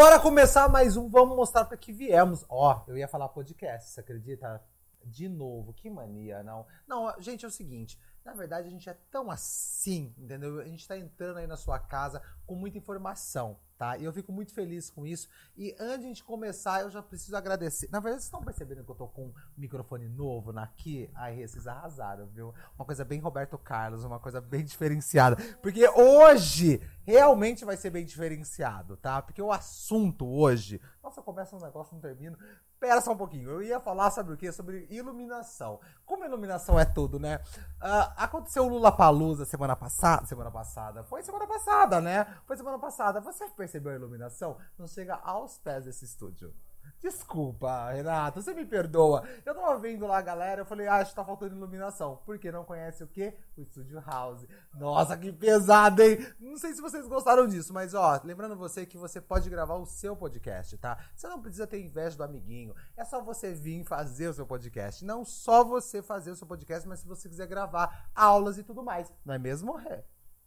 [0.00, 1.10] Bora começar mais um.
[1.10, 2.42] Vamos mostrar para que viemos.
[2.48, 4.64] Ó, eu ia falar podcast, você acredita?
[5.04, 6.64] De novo, que mania, não.
[6.88, 8.00] Não, gente, é o seguinte.
[8.24, 10.60] Na verdade, a gente é tão assim, entendeu?
[10.60, 13.96] A gente tá entrando aí na sua casa com muita informação, tá?
[13.96, 15.28] E eu fico muito feliz com isso.
[15.56, 17.88] E antes de a gente começar, eu já preciso agradecer.
[17.90, 21.10] Na verdade, vocês estão percebendo que eu tô com um microfone novo aqui?
[21.14, 22.52] Aí, vocês arrasaram, viu?
[22.76, 25.36] Uma coisa bem Roberto Carlos, uma coisa bem diferenciada.
[25.62, 29.22] Porque hoje realmente vai ser bem diferenciado, tá?
[29.22, 30.80] Porque o assunto hoje.
[31.02, 32.36] Nossa, começa um negócio, não termino.
[32.80, 33.50] Pera só um pouquinho.
[33.50, 34.50] Eu ia falar, sabe o quê?
[34.50, 35.78] Sobre iluminação.
[36.06, 37.38] Como iluminação é tudo, né?
[37.76, 40.26] Uh, aconteceu o Lula Palusa semana passada.
[40.26, 41.04] Semana passada.
[41.04, 42.26] Foi semana passada, né?
[42.46, 43.20] Foi semana passada.
[43.20, 44.56] Você percebeu a iluminação?
[44.78, 46.54] Não chega aos pés desse estúdio.
[47.00, 49.26] Desculpa, Renato, você me perdoa.
[49.44, 52.20] Eu tava vendo lá a galera, eu falei, ah, acho que tá faltando iluminação.
[52.26, 53.34] Porque não conhece o quê?
[53.56, 54.46] O Studio House.
[54.74, 56.18] Nossa, que pesado, hein?
[56.38, 59.86] Não sei se vocês gostaram disso, mas ó, lembrando você que você pode gravar o
[59.86, 60.98] seu podcast, tá?
[61.16, 62.74] Você não precisa ter inveja do amiguinho.
[62.94, 65.02] É só você vir fazer o seu podcast.
[65.02, 68.82] Não só você fazer o seu podcast, mas se você quiser gravar aulas e tudo
[68.82, 69.10] mais.
[69.24, 70.04] Não é mesmo, Ré?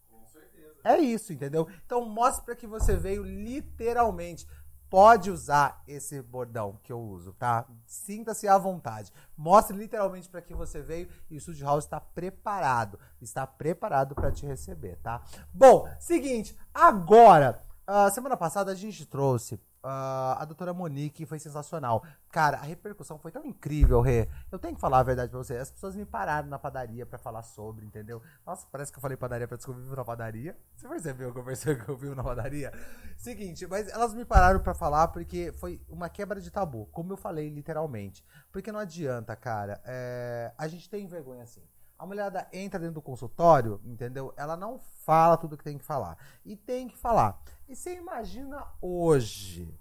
[0.07, 0.75] Com certeza.
[0.83, 1.67] É isso, entendeu?
[1.83, 4.45] Então mostre para que você veio literalmente
[4.93, 7.65] pode usar esse bordão que eu uso, tá?
[7.83, 9.11] Sinta-se à vontade.
[9.35, 12.99] Mostre literalmente para que você veio e o Studio House está preparado.
[13.19, 15.23] Está preparado para te receber, tá?
[15.51, 22.05] Bom, seguinte, agora, uh, semana passada a gente trouxe Uh, a doutora Monique foi sensacional.
[22.31, 24.29] Cara, a repercussão foi tão incrível, Rê.
[24.49, 25.57] Eu tenho que falar a verdade pra você.
[25.57, 28.21] As pessoas me pararam na padaria para falar sobre, entendeu?
[28.45, 30.57] Nossa, parece que eu falei padaria pra descobrir na padaria.
[30.77, 32.71] Você percebeu que eu percebi que eu vi na padaria?
[33.17, 37.17] Seguinte, mas elas me pararam para falar porque foi uma quebra de tabu, como eu
[37.17, 38.23] falei literalmente.
[38.53, 39.81] Porque não adianta, cara.
[39.83, 40.53] É...
[40.57, 41.61] A gente tem vergonha assim.
[41.97, 44.33] A mulherada entra dentro do consultório, entendeu?
[44.35, 46.17] Ela não fala tudo que tem que falar.
[46.43, 47.41] E tem que falar.
[47.67, 49.73] E você imagina hoje,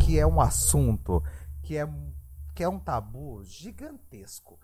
[0.00, 1.22] que é um assunto
[1.62, 1.86] que é,
[2.54, 4.58] que é um tabu gigantesco.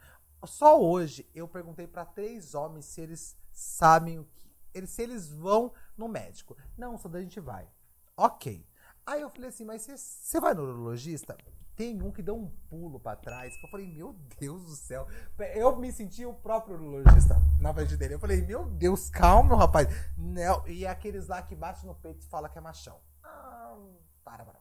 [0.45, 4.45] Só hoje eu perguntei para três homens se eles sabem o que.
[4.73, 6.57] Eles, se eles vão no médico.
[6.77, 7.69] Não, só da gente vai.
[8.17, 8.67] Ok.
[9.07, 11.37] Aí eu falei assim, mas você vai no urologista?
[11.77, 15.09] Tem um que deu um pulo para trás, que eu falei, meu Deus do céu.
[15.55, 18.15] Eu me senti o próprio urologista na frente dele.
[18.15, 19.89] Eu falei, meu Deus, calma, rapaz.
[20.17, 20.67] Não.
[20.69, 23.01] E aqueles lá que bate no peito e fala que é machão.
[23.25, 23.77] Ah,
[24.25, 24.61] para, para.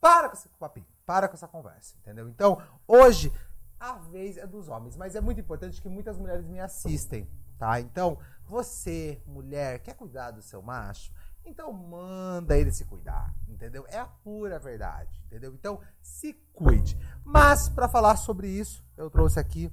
[0.00, 0.86] Para com esse papinho.
[1.06, 2.28] Para com essa conversa, entendeu?
[2.28, 3.32] Então, hoje,
[3.78, 4.96] a vez é dos homens.
[4.96, 7.26] Mas é muito importante que muitas mulheres me assistem,
[7.58, 7.80] tá?
[7.80, 11.10] Então, você, mulher, quer cuidar do seu macho?
[11.44, 13.86] Então manda ele se cuidar, entendeu?
[13.88, 15.52] É a pura verdade, entendeu?
[15.54, 16.96] Então se cuide.
[17.24, 19.72] Mas para falar sobre isso, eu trouxe aqui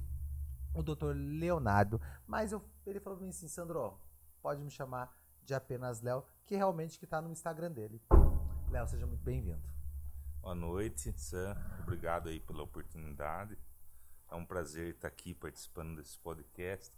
[0.74, 1.12] o Dr.
[1.14, 3.98] Leonardo, mas eu, ele falou para mim assim, Sandro,
[4.40, 8.02] pode me chamar de apenas Léo, que realmente que tá no Instagram dele.
[8.70, 9.62] Léo, seja muito bem-vindo.
[10.40, 11.56] Boa noite, Sam.
[11.82, 13.58] Obrigado aí pela oportunidade.
[14.30, 16.94] É um prazer estar aqui participando desse podcast.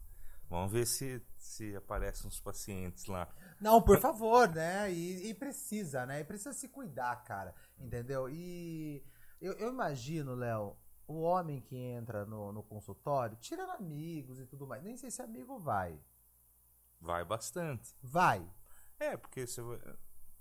[0.51, 3.33] Vamos ver se, se aparecem uns pacientes lá.
[3.61, 4.93] Não, por favor, né?
[4.93, 6.21] E, e, precisa, né?
[6.21, 7.55] E precisa se cuidar, cara.
[7.79, 8.29] Entendeu?
[8.29, 9.01] E
[9.41, 14.67] eu, eu imagino, Léo, o homem que entra no, no consultório, tirando amigos e tudo
[14.67, 14.83] mais.
[14.83, 16.01] Nem sei se amigo vai.
[17.01, 17.95] Vai bastante.
[18.03, 18.45] Vai.
[18.99, 19.79] É, porque você vai,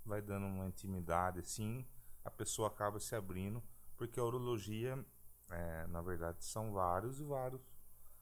[0.04, 1.86] vai dando uma intimidade assim,
[2.24, 3.62] a pessoa acaba se abrindo,
[3.96, 5.02] porque a urologia,
[5.50, 7.62] é, na verdade, são vários e vários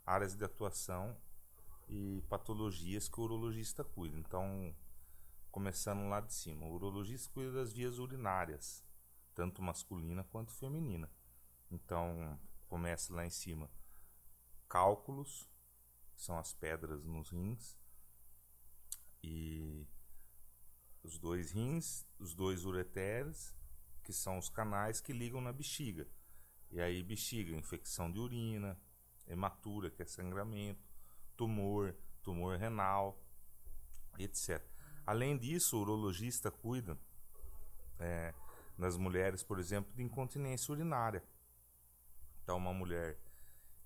[0.04, 1.16] áreas de atuação
[1.88, 4.19] e patologias que o urologista cuida.
[4.19, 4.75] Então,
[5.50, 8.84] começando lá de cima, o urologista cuida das vias urinárias,
[9.34, 11.10] tanto masculina quanto feminina.
[11.71, 13.71] Então, começa lá em cima.
[14.69, 15.48] Cálculos,
[16.15, 17.78] são as pedras nos rins,
[19.22, 19.87] e
[21.03, 23.54] os dois rins, os dois ureteres,
[24.03, 26.09] que são os canais que ligam na bexiga.
[26.71, 28.78] E aí, bexiga, infecção de urina,
[29.27, 30.87] hematura, que é sangramento,
[31.38, 33.18] tumor, tumor renal,
[34.18, 34.60] etc.
[35.06, 36.98] Além disso, o urologista cuida
[37.98, 38.34] é,
[38.76, 41.22] nas mulheres, por exemplo, de incontinência urinária.
[42.42, 43.18] Então, uma mulher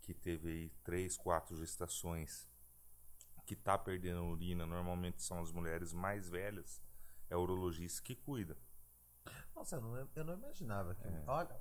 [0.00, 2.48] que teve aí três, quatro gestações,
[3.46, 6.82] que está perdendo urina, normalmente são as mulheres mais velhas,
[7.28, 8.56] é o urologista que cuida.
[9.54, 11.06] Nossa, eu não, eu não imaginava que.
[11.06, 11.24] É.
[11.26, 11.60] Olha,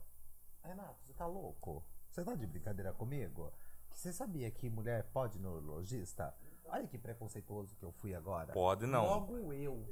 [0.64, 1.86] Renato, você tá louco?
[2.10, 3.54] Você tá de brincadeira comigo?
[3.94, 6.34] Você sabia que mulher pode ir no urologista?
[6.66, 8.54] Olha que preconceituoso que eu fui agora.
[8.54, 9.06] Pode não.
[9.06, 9.86] Logo eu.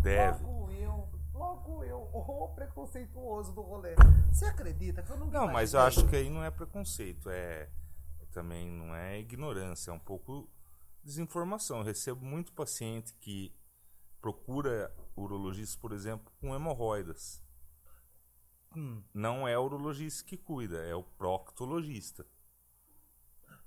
[0.00, 0.44] Deve.
[0.44, 1.08] Logo eu.
[1.34, 1.98] Logo eu.
[2.12, 3.96] O preconceituoso do rolê.
[4.30, 7.28] Você acredita que eu não Não, mas eu acho que aí não é preconceito.
[7.30, 7.68] É.
[8.32, 9.90] Também não é ignorância.
[9.90, 10.48] É um pouco
[11.02, 11.78] desinformação.
[11.78, 13.54] Eu recebo muito paciente que
[14.20, 17.42] procura urologista, por exemplo, com hemorroidas.
[18.76, 19.02] Hum.
[19.12, 22.26] Não é o urologista que cuida, é o proctologista.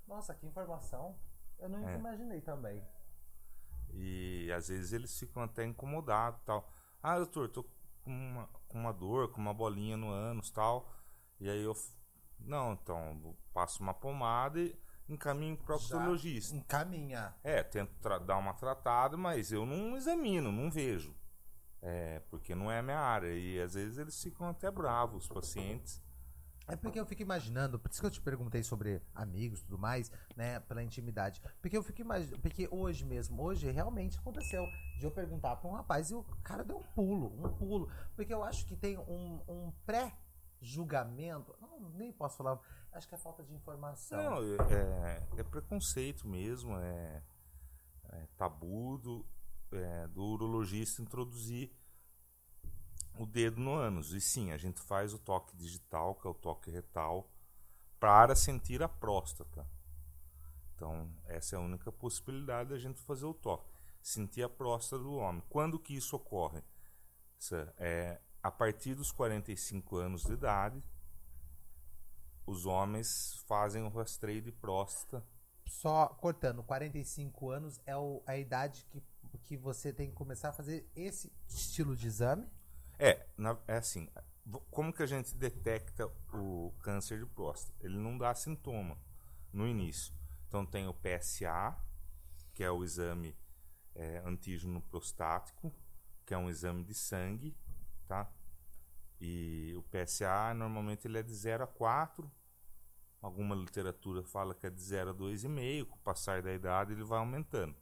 [0.08, 1.16] Nossa, que informação.
[1.58, 1.96] Eu nunca É.
[1.96, 2.84] imaginei também.
[3.92, 6.68] E às vezes eles ficam até incomodados tal.
[7.02, 7.62] Ah, doutor, tô
[8.02, 10.90] com uma, com uma dor, com uma bolinha no ânus tal.
[11.38, 11.74] E aí eu.
[12.40, 14.78] Não, então, passo uma pomada e
[15.08, 16.56] encaminho pro proctologista.
[16.56, 17.34] Encaminha.
[17.42, 21.16] É, tento dar uma tratada, mas eu não examino, não vejo.
[21.80, 23.32] É, porque não é a minha área.
[23.34, 26.00] E às vezes eles ficam até bravos, os pacientes.
[26.68, 29.78] É porque eu fico imaginando, por isso que eu te perguntei sobre amigos e tudo
[29.78, 31.40] mais, né, pela intimidade.
[31.62, 34.66] Porque eu fico imaginando, porque hoje mesmo, hoje realmente aconteceu
[34.98, 37.90] de eu perguntar pra um rapaz e o cara deu um pulo, um pulo.
[38.14, 42.60] Porque eu acho que tem um, um pré-julgamento, não, nem posso falar,
[42.92, 44.22] acho que é falta de informação.
[44.22, 47.22] Não, é, é preconceito mesmo, é,
[48.10, 49.26] é tabu do,
[49.72, 51.72] é, do urologista introduzir
[53.22, 54.12] o dedo no ânus.
[54.12, 57.28] E sim, a gente faz o toque digital, que é o toque retal,
[57.98, 59.66] para sentir a próstata.
[60.74, 63.68] Então, essa é a única possibilidade da gente fazer o toque.
[64.00, 65.42] Sentir a próstata do homem.
[65.48, 66.62] Quando que isso ocorre?
[67.78, 70.82] É a partir dos 45 anos de idade,
[72.46, 75.24] os homens fazem o rastreio de próstata.
[75.66, 79.02] Só cortando, 45 anos é o- a idade que,
[79.44, 82.46] que você tem que começar a fazer esse estilo de exame.
[82.98, 84.08] É, na- é assim,
[84.70, 87.76] como que a gente detecta o câncer de próstata?
[87.84, 88.98] Ele não dá sintoma
[89.52, 90.12] no início.
[90.48, 91.76] Então tem o PSA,
[92.54, 93.36] que é o exame
[93.94, 95.72] é, antígeno prostático,
[96.24, 97.56] que é um exame de sangue,
[98.06, 98.30] tá?
[99.20, 102.30] E o PSA normalmente ele é de 0 a 4.
[103.20, 107.04] Alguma literatura fala que é de 0 a 2,5, com o passar da idade ele
[107.04, 107.74] vai aumentando.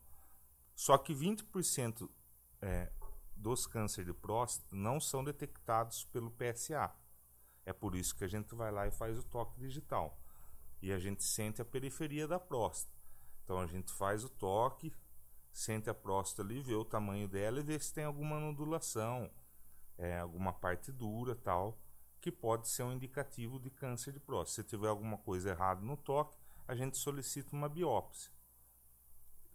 [0.74, 2.10] Só que 20%
[2.62, 2.90] é,
[3.36, 6.92] dos cânceres de próstata não são detectados pelo PSA.
[7.64, 10.18] É por isso que a gente vai lá e faz o toque digital.
[10.80, 12.96] E a gente sente a periferia da próstata.
[13.44, 14.92] Então a gente faz o toque,
[15.52, 19.30] sente a próstata ali, vê o tamanho dela e vê se tem alguma nodulação,
[19.96, 21.78] é, alguma parte dura tal,
[22.20, 24.62] que pode ser um indicativo de câncer de próstata.
[24.62, 26.36] Se tiver alguma coisa errada no toque,
[26.66, 28.30] a gente solicita uma biópsia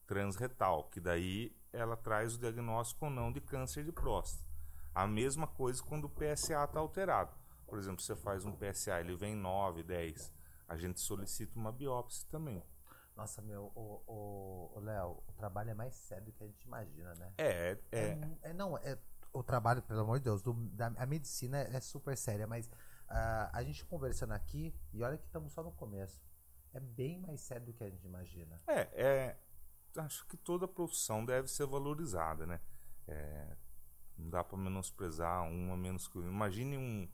[0.06, 4.50] transretal, que daí ela traz o diagnóstico ou não de câncer de próstata.
[4.94, 7.34] A mesma coisa quando o PSA está alterado.
[7.68, 10.34] Por exemplo, você faz um PSA, ele vem 9, 10,
[10.68, 12.62] a gente solicita uma biópsia também.
[13.16, 16.64] Nossa, meu, o, o, o Léo, o trabalho é mais sério do que a gente
[16.66, 17.34] imagina, né?
[17.38, 18.98] É, é, mu- é, não, é
[19.34, 22.70] o trabalho, pelo amor de Deus, do- da, a medicina é, é super séria, mas
[23.08, 26.22] ah, a gente conversando aqui, e olha que estamos só no começo,
[26.74, 28.58] é bem mais sério do que a gente imagina.
[28.68, 29.38] é, é,
[29.98, 32.60] acho que toda profissão deve ser valorizada, né?
[33.08, 33.56] É,
[34.18, 36.18] não dá para menosprezar uma menos que.
[36.20, 37.10] Imagine um,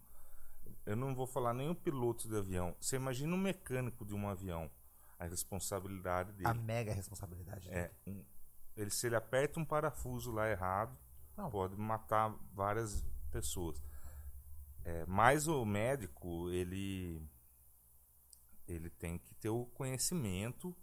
[0.85, 2.75] eu não vou falar nem o piloto de avião.
[2.79, 4.69] Você imagina um mecânico de um avião,
[5.17, 6.47] a responsabilidade dele.
[6.49, 7.69] A mega responsabilidade.
[7.69, 8.19] É, dele.
[8.19, 8.25] um-
[8.75, 10.95] ele, se ele aperta um parafuso lá errado,
[11.35, 11.49] Não.
[11.49, 13.81] pode matar várias pessoas.
[14.85, 17.21] É, mas o médico, ele,
[18.67, 20.75] ele tem que ter o conhecimento,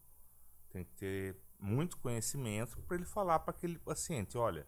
[0.71, 4.67] tem que ter muito conhecimento para ele falar para aquele paciente, olha,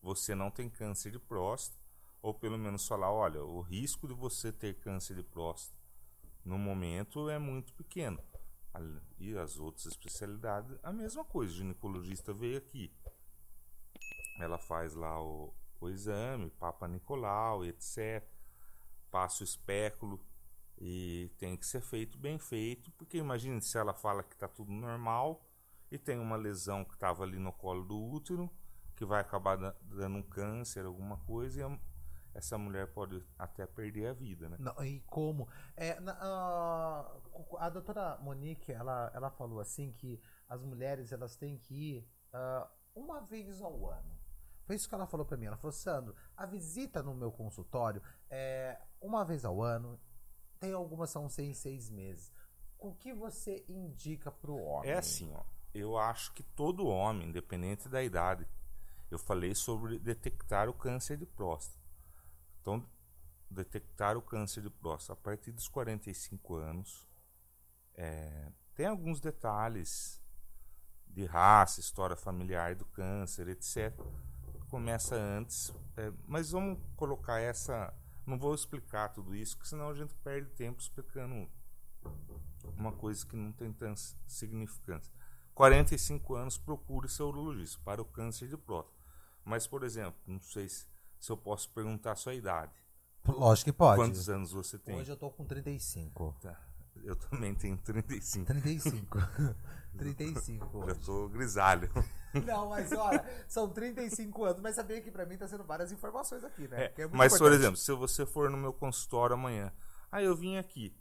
[0.00, 1.80] você não tem câncer de próstata,
[2.20, 5.78] ou pelo menos falar, olha, o risco de você ter câncer de próstata
[6.44, 8.22] no momento é muito pequeno.
[9.18, 11.52] E as outras especialidades, a mesma coisa.
[11.52, 12.92] O ginecologista veio aqui.
[14.38, 18.24] Ela faz lá o, o exame, Papa Nicolau, etc.
[19.10, 20.24] Passa o espéculo
[20.78, 24.72] e tem que ser feito bem feito, porque imagine se ela fala que está tudo
[24.72, 25.44] normal
[25.92, 28.50] e tem uma lesão que estava ali no colo do útero,
[28.96, 31.80] que vai acabar da- dando um câncer, alguma coisa, e
[32.34, 34.56] essa mulher pode até perder a vida, né?
[34.58, 35.46] Não, e como?
[35.76, 37.20] É, na- a,
[37.58, 42.70] a doutora Monique, ela, ela falou assim que as mulheres elas têm que ir ah,
[42.94, 44.18] uma vez ao ano.
[44.64, 45.46] Foi isso que ela falou pra mim.
[45.46, 50.00] Ela falou, Sandro, a visita no meu consultório é uma vez ao ano.
[50.60, 52.32] Tem algumas são seis, seis meses.
[52.78, 54.90] O que você indica pro homem?
[54.90, 55.42] É assim, ó.
[55.74, 58.46] Eu acho que todo homem, independente da idade,
[59.10, 61.78] eu falei sobre detectar o câncer de próstata.
[62.60, 62.86] Então,
[63.50, 67.06] detectar o câncer de próstata a partir dos 45 anos.
[67.94, 70.22] é, tem alguns detalhes
[71.06, 73.94] de raça, história familiar do câncer, etc.
[74.70, 77.92] Começa antes, é, mas vamos colocar essa.
[78.26, 81.50] Não vou explicar tudo isso, porque senão a gente perde tempo explicando
[82.76, 85.12] uma coisa que não tem tanta significância.
[85.54, 88.96] 45 anos, procure seu urologista para o câncer de próstata.
[89.44, 90.86] Mas, por exemplo, não sei se,
[91.18, 92.72] se eu posso perguntar a sua idade.
[93.26, 94.00] Lógico que pode.
[94.00, 94.96] Quantos anos você tem?
[94.96, 96.36] Hoje eu tô com 35.
[96.40, 96.58] Tá.
[97.02, 98.46] Eu também tenho 35.
[98.46, 99.18] 35.
[99.96, 101.00] 35 Já hoje.
[101.00, 101.90] tô grisalho.
[102.46, 104.60] Não, mas olha, são 35 anos.
[104.60, 106.84] Mas sabia que pra mim tá sendo várias informações aqui, né?
[106.84, 107.60] É, é muito mas, por importante.
[107.60, 109.72] exemplo, se você for no meu consultório amanhã,
[110.10, 110.96] aí eu vim aqui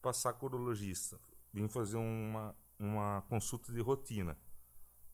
[0.00, 1.18] passar com o urologista,
[1.52, 4.36] vim fazer uma, uma consulta de rotina.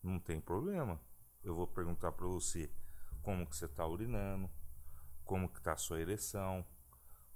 [0.02, 1.00] Não tem problema.
[1.42, 2.70] Eu vou perguntar para você
[3.22, 4.50] como que você está urinando,
[5.24, 6.64] como que está a sua ereção,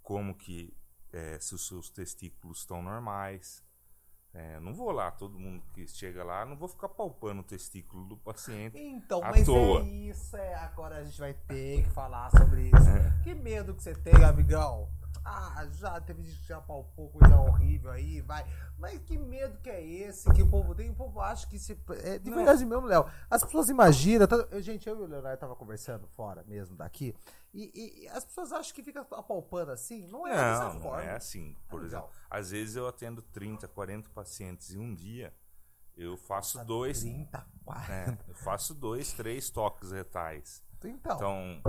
[0.02, 0.76] como que
[1.12, 3.64] é, se os seus testículos estão normais.
[4.32, 8.04] É, não vou lá, todo mundo que chega lá, não vou ficar palpando o testículo
[8.06, 8.76] do paciente.
[8.78, 9.80] Então, à mas toa.
[9.80, 10.54] é isso, é.
[10.56, 12.88] Agora a gente vai ter que falar sobre isso.
[12.88, 13.22] É.
[13.24, 14.90] Que medo que você tem, amigão.
[15.24, 18.44] Ah, já teve gente que já palpou coisa horrível aí, vai.
[18.78, 20.90] Mas que medo que é esse que o povo tem?
[20.90, 21.78] O povo acha que se.
[22.02, 22.36] É, de Não.
[22.36, 23.06] verdade mesmo, Léo.
[23.30, 24.26] As pessoas imaginam.
[24.26, 27.14] tá- eu- gente, eu e o Leonardo tava conversando fora mesmo daqui.
[27.54, 30.06] E, e- e as pessoas acham que fica apalpando assim.
[30.08, 31.02] Não é dessa Não, não forma.
[31.02, 31.56] é assim.
[31.68, 32.04] Por legal.
[32.04, 35.34] exemplo, às vezes eu atendo 30, 40 pacientes em um dia.
[35.96, 37.00] Eu faço dois.
[37.00, 37.92] 30, 40.
[37.92, 40.62] é, eu faço dois, três toques retais.
[40.84, 41.16] Então.
[41.16, 41.62] Então,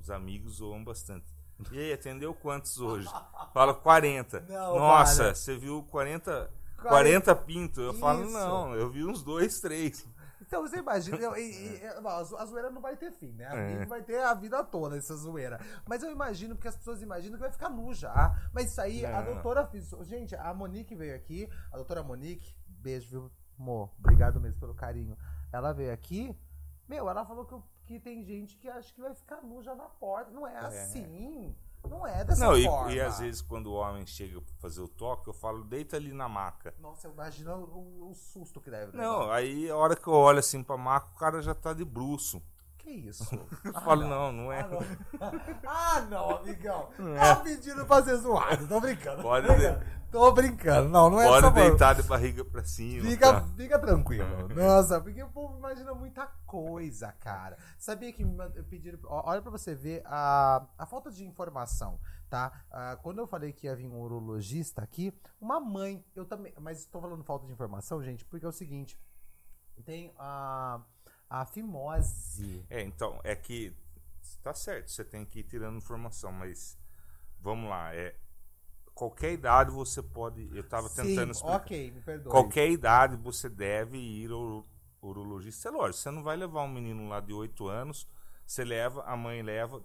[0.00, 1.33] os amigos zoam bastante.
[1.72, 3.08] E aí, atendeu quantos hoje?
[3.52, 4.40] Fala 40.
[4.40, 5.34] Não, Nossa, para.
[5.34, 7.80] você viu 40, 40 40 pinto.
[7.80, 8.32] Eu falo, Isso.
[8.32, 10.06] não, eu vi uns dois, três.
[10.40, 13.32] Então você imagina, eu- e- e- bom, a zo- a zoeira não vai ter fim,
[13.32, 13.46] né?
[13.46, 13.86] A É.
[13.86, 15.58] vai ter a vida toda essa zoeira.
[15.88, 18.36] Mas eu imagino, porque as pessoas imaginam que vai ficar nu já.
[18.52, 19.32] Mas isso aí, a Não.
[19.32, 19.88] doutora fez.
[20.02, 23.90] Gente, a Monique veio aqui, a doutora Monique, beijo, viu, amor?
[23.98, 25.16] Obrigado mesmo pelo carinho.
[25.50, 26.36] Ela veio aqui,
[26.86, 29.74] meu, ela falou que, eu- que tem gente que acha que vai ficar nu já
[29.74, 30.30] na porta.
[30.30, 31.54] Não é, assim.
[31.88, 32.92] Não é dessa Não, e, forma.
[32.92, 36.12] e às vezes quando o homem chega pra fazer o toque, eu falo, deita ali
[36.14, 36.74] na maca.
[36.78, 39.02] Nossa, eu imagino o, o susto que deve dar.
[39.02, 41.84] Não, aí a hora que eu olho assim pra maca, o cara já tá de
[41.84, 42.42] bruço.
[42.84, 43.24] Que isso?
[43.64, 44.60] Eu falo, não, não é.
[44.60, 44.80] Ah, não.
[45.66, 46.90] Ah, não, amigão.
[46.98, 47.34] Não Tá é.
[47.36, 48.68] pedindo pra ser zoado.
[48.68, 49.22] Tô brincando.
[49.22, 49.84] Pode tô brincando.
[50.10, 50.88] Tô brincando.
[50.90, 53.08] Não, não é Pode só deitar de barriga pra cima.
[53.08, 53.48] Fica, tá?
[53.56, 54.48] fica tranquilo.
[54.54, 57.56] Nossa, porque o povo imagina muita coisa, cara.
[57.78, 58.22] Sabia que
[58.68, 58.98] pediram.
[59.04, 61.98] Olha pra você ver a, a falta de informação,
[62.28, 62.52] tá?
[62.70, 66.52] Ah, quando eu falei que ia vir um urologista aqui, uma mãe, eu também.
[66.60, 69.00] Mas estou falando falta de informação, gente, porque é o seguinte:
[69.84, 70.80] tem a,
[71.28, 72.64] a fimose.
[72.68, 73.74] É, então, é que
[74.42, 76.78] tá certo, você tem que ir tirando informação, mas
[77.40, 78.14] vamos lá, é
[78.94, 81.56] qualquer idade você pode, eu tava tentando explicar.
[81.56, 82.30] ok, me perdoe.
[82.30, 84.66] Qualquer idade você deve ir ao
[85.02, 85.68] urologista.
[85.68, 88.08] É lógico, você não vai levar um menino lá de 8 anos,
[88.46, 89.82] você leva, a mãe leva,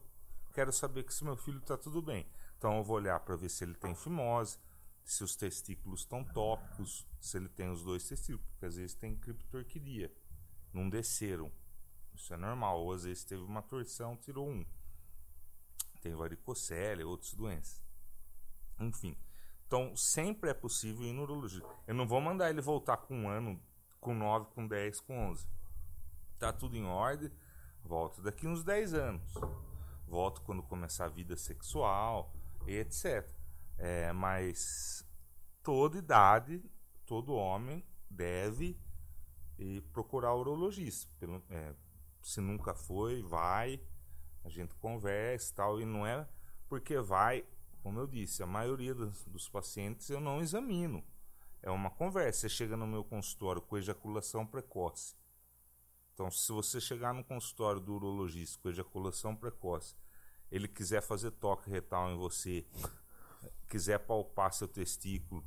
[0.54, 2.26] quero saber que se meu filho tá tudo bem.
[2.58, 4.58] Então eu vou olhar para ver se ele tem fimose,
[5.04, 9.16] se os testículos estão tópicos, se ele tem os dois testículos, porque às vezes tem
[9.16, 10.14] criptorquidia,
[10.74, 11.52] não desceram.
[12.14, 14.66] Isso é normal, ou às vezes teve uma torção, tirou um.
[16.02, 17.82] Tem varicocele, outras doenças.
[18.80, 19.18] Enfim.
[19.68, 21.68] Então, sempre é possível ir no urologista.
[21.86, 23.62] Eu não vou mandar ele voltar com um ano,
[24.00, 25.48] com 9, com 10, com 11.
[26.40, 27.32] Tá tudo em ordem.
[27.84, 29.34] Volto daqui uns 10 anos.
[30.08, 32.34] Volto quando começar a vida sexual,
[32.66, 33.28] e etc.
[33.78, 35.06] É, mas
[35.64, 36.64] toda idade,
[37.06, 38.78] todo homem deve
[39.60, 41.12] ir procurar o urologista.
[41.20, 41.74] Pelo, é,
[42.22, 43.82] se nunca foi, vai.
[44.44, 45.82] A gente conversa e tal.
[45.82, 46.28] E não é
[46.68, 47.46] porque vai
[47.82, 51.04] como eu disse, a maioria dos, dos pacientes eu não examino.
[51.62, 52.42] É uma conversa.
[52.42, 55.16] Você chega no meu consultório com ejaculação precoce.
[56.14, 59.96] Então, se você chegar no consultório do urologista com ejaculação precoce,
[60.52, 62.66] ele quiser fazer toque retal em você,
[63.70, 65.46] quiser palpar seu testículo,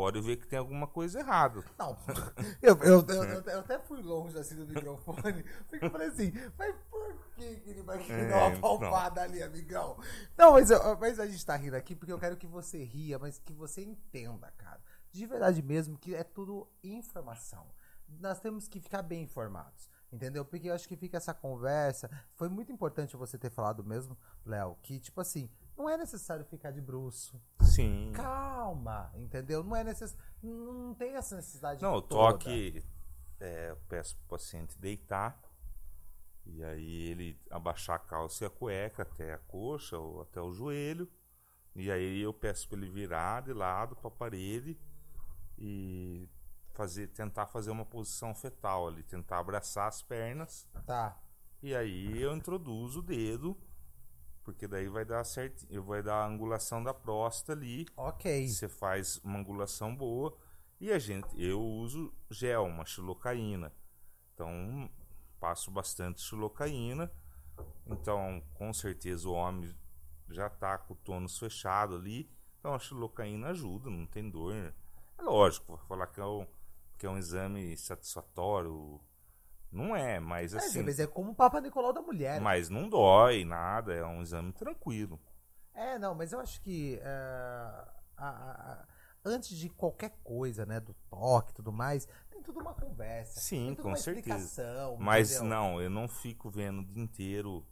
[0.00, 1.62] pode ver que tem alguma coisa errada.
[1.78, 1.96] Não,
[2.62, 6.74] eu, eu, eu, eu- até fui longe assim do microfone, porque eu falei assim, mas
[6.90, 9.98] por que, que ele vai querer É, dar uma palpada ali, amigão?
[10.36, 13.38] Não, mas, mas a gente tá rindo aqui porque eu quero que você ria, mas
[13.38, 14.80] que você entenda, cara.
[15.12, 17.66] De verdade mesmo, que é tudo informação.
[18.20, 19.88] Nós temos que ficar bem informados.
[20.12, 20.44] Entendeu?
[20.44, 22.10] Porque eu acho que fica essa conversa.
[22.34, 25.48] Foi muito importante você ter falado mesmo, Léo, que, tipo assim,
[25.80, 27.40] não é necessário ficar de bruxo.
[27.60, 28.12] Sim.
[28.14, 29.64] Calma, entendeu?
[29.64, 30.22] Não é necessário.
[30.42, 32.84] Não tem essa necessidade Não, o toque,
[33.38, 35.40] é, eu peço pro paciente deitar
[36.44, 40.52] e aí ele abaixar a calça e a cueca até a coxa ou até o
[40.52, 41.10] joelho.
[41.74, 44.78] E aí eu peço para ele virar de lado para a parede
[45.56, 46.28] e
[46.72, 50.68] fazer, tentar fazer uma posição fetal ali, tentar abraçar as pernas.
[50.84, 51.18] Tá.
[51.62, 53.56] E aí eu introduzo o dedo,
[54.52, 57.86] porque daí vai dar certo, eu vai dar a angulação da próstata ali.
[57.96, 58.48] Ok.
[58.48, 60.36] Você faz uma angulação boa
[60.80, 63.72] e a gente, eu uso gel, uma xilocaína.
[64.34, 64.90] Então
[65.40, 67.10] passo bastante xilocaína
[67.86, 69.74] Então, com certeza o homem
[70.28, 72.30] já tá com o tônus fechado ali.
[72.58, 74.54] Então a xilocaína ajuda, não tem dor.
[75.18, 76.46] É lógico, vou falar que é um,
[76.98, 79.00] que é um exame satisfatório.
[79.70, 80.82] Não é, mas É, assim.
[80.82, 82.40] mas é como o Papa Nicolau da mulher.
[82.40, 85.20] Mas não dói nada, é um exame tranquilo.
[85.74, 88.86] É, não, mas eu acho que é, a- a-
[89.24, 93.40] antes de qualquer coisa, né, do toque e tudo mais, tem tudo uma conversa.
[93.40, 94.64] Sim, com certeza.
[94.98, 95.48] Mas entendeu?
[95.48, 97.64] não, eu não fico vendo o dia inteiro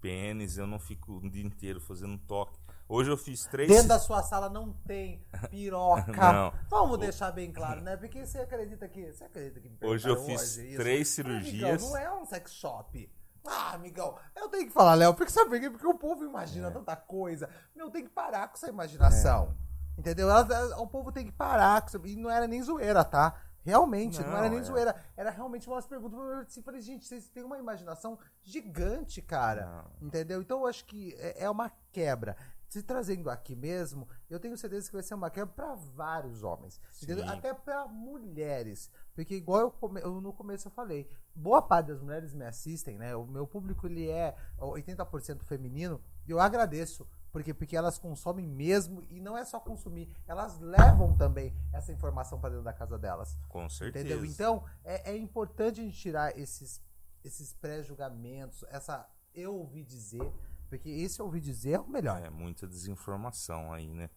[0.00, 2.58] pênis, eu não fico o dia inteiro fazendo toque.
[2.92, 3.68] Hoje eu fiz três.
[3.70, 6.10] Dentro da sua sala não tem piroca.
[6.32, 6.52] Não.
[6.68, 7.96] Vamos deixar bem claro, né?
[7.96, 9.12] Porque você acredita que.
[9.12, 10.76] Você acredita que me Hoje eu fiz hoje isso?
[10.82, 11.70] três Ah, cirurgias.
[11.84, 13.08] Amigão, não é um sex shop.
[13.46, 15.70] Ah, amigão, eu tenho que falar, Léo, porque sabe?
[15.70, 16.70] Porque o povo imagina É.
[16.72, 17.48] tanta coisa.
[17.76, 19.56] Meu, tem que parar com essa imaginação.
[19.96, 20.28] Entendeu?
[20.28, 22.06] Ela- ela- o povo tem que parar com isso.
[22.06, 23.34] E não era nem zoeira, tá?
[23.62, 24.62] Realmente, não, Não, era nem é.
[24.62, 24.96] zoeira.
[25.16, 26.18] Era realmente umas perguntas.
[26.18, 29.84] Eu assim, falei, gente, vocês têm uma imaginação gigante, cara.
[30.00, 30.40] Entendeu?
[30.42, 32.36] Então eu acho que é é uma quebra.
[32.70, 36.80] Se trazendo aqui mesmo, eu tenho certeza que vai ser uma quebra para vários homens.
[37.28, 38.88] Até para mulheres.
[39.12, 42.96] Porque, igual eu, come- eu no começo eu falei, boa parte das mulheres me assistem,
[42.96, 43.16] né?
[43.16, 46.00] O meu público ele é 80% feminino.
[46.26, 47.04] E eu agradeço.
[47.32, 52.40] Porque, porque elas consomem mesmo, e não é só consumir, elas levam também essa informação
[52.40, 53.36] para dentro da casa delas.
[53.48, 54.04] Com certeza.
[54.06, 54.24] Entendeu?
[54.24, 56.80] Então, é, é importante a gente tirar esses,
[57.24, 60.28] esses pré-julgamentos, essa eu ouvi dizer,
[60.70, 62.22] porque esse eu ouvi dizer é o melhor.
[62.22, 64.08] É muita desinformação aí, né?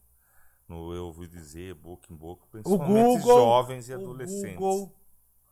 [0.68, 4.56] No eu ouvi dizer, boca em boca, O principalmente Google, jovens e o adolescentes.
[4.56, 4.96] Google,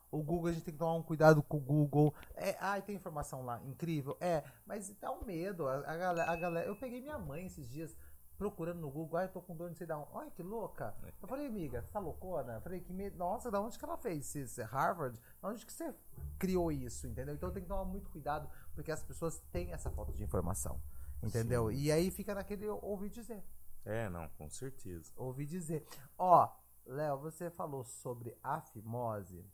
[0.09, 2.13] o Google, a gente tem que tomar um cuidado com o Google.
[2.35, 4.15] É, ai, tem informação lá, incrível.
[4.21, 5.67] É, mas dá um medo.
[5.67, 7.95] A, a galera, a galera- eu peguei minha mãe esses dias
[8.37, 9.17] procurando no Google.
[9.19, 10.09] Ai, eu tô com dor, não sei da onde.
[10.15, 10.95] Ai, que louca.
[11.21, 12.53] Eu falei, amiga, você tá loucona?
[12.53, 13.17] Eu falei, que medo.
[13.17, 14.59] Nossa, da onde que ela fez isso?
[14.61, 15.19] É Harvard?
[15.41, 15.93] Da onde que você
[16.39, 17.05] criou isso?
[17.07, 17.35] Entendeu?
[17.35, 20.81] Então tem que tomar muito cuidado, porque as pessoas têm essa falta de informação.
[21.23, 21.71] Entendeu?
[21.71, 23.43] E aí fica naquele ouvir dizer
[23.85, 25.11] É, não, com certeza.
[25.15, 25.85] ouvi dizer.
[26.17, 26.49] Ó,
[26.85, 29.45] Léo, você falou sobre a fimose,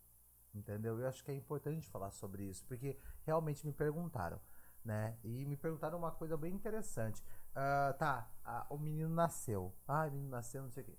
[0.55, 0.97] entendeu?
[0.99, 4.39] Eu acho que é importante falar sobre isso, porque realmente me perguntaram,
[4.83, 5.17] né?
[5.23, 7.21] E me perguntaram uma coisa bem interessante.
[7.53, 9.73] Ah, tá, a- o menino nasceu.
[9.85, 10.97] Ah, o menino nasceu, não sei o quê.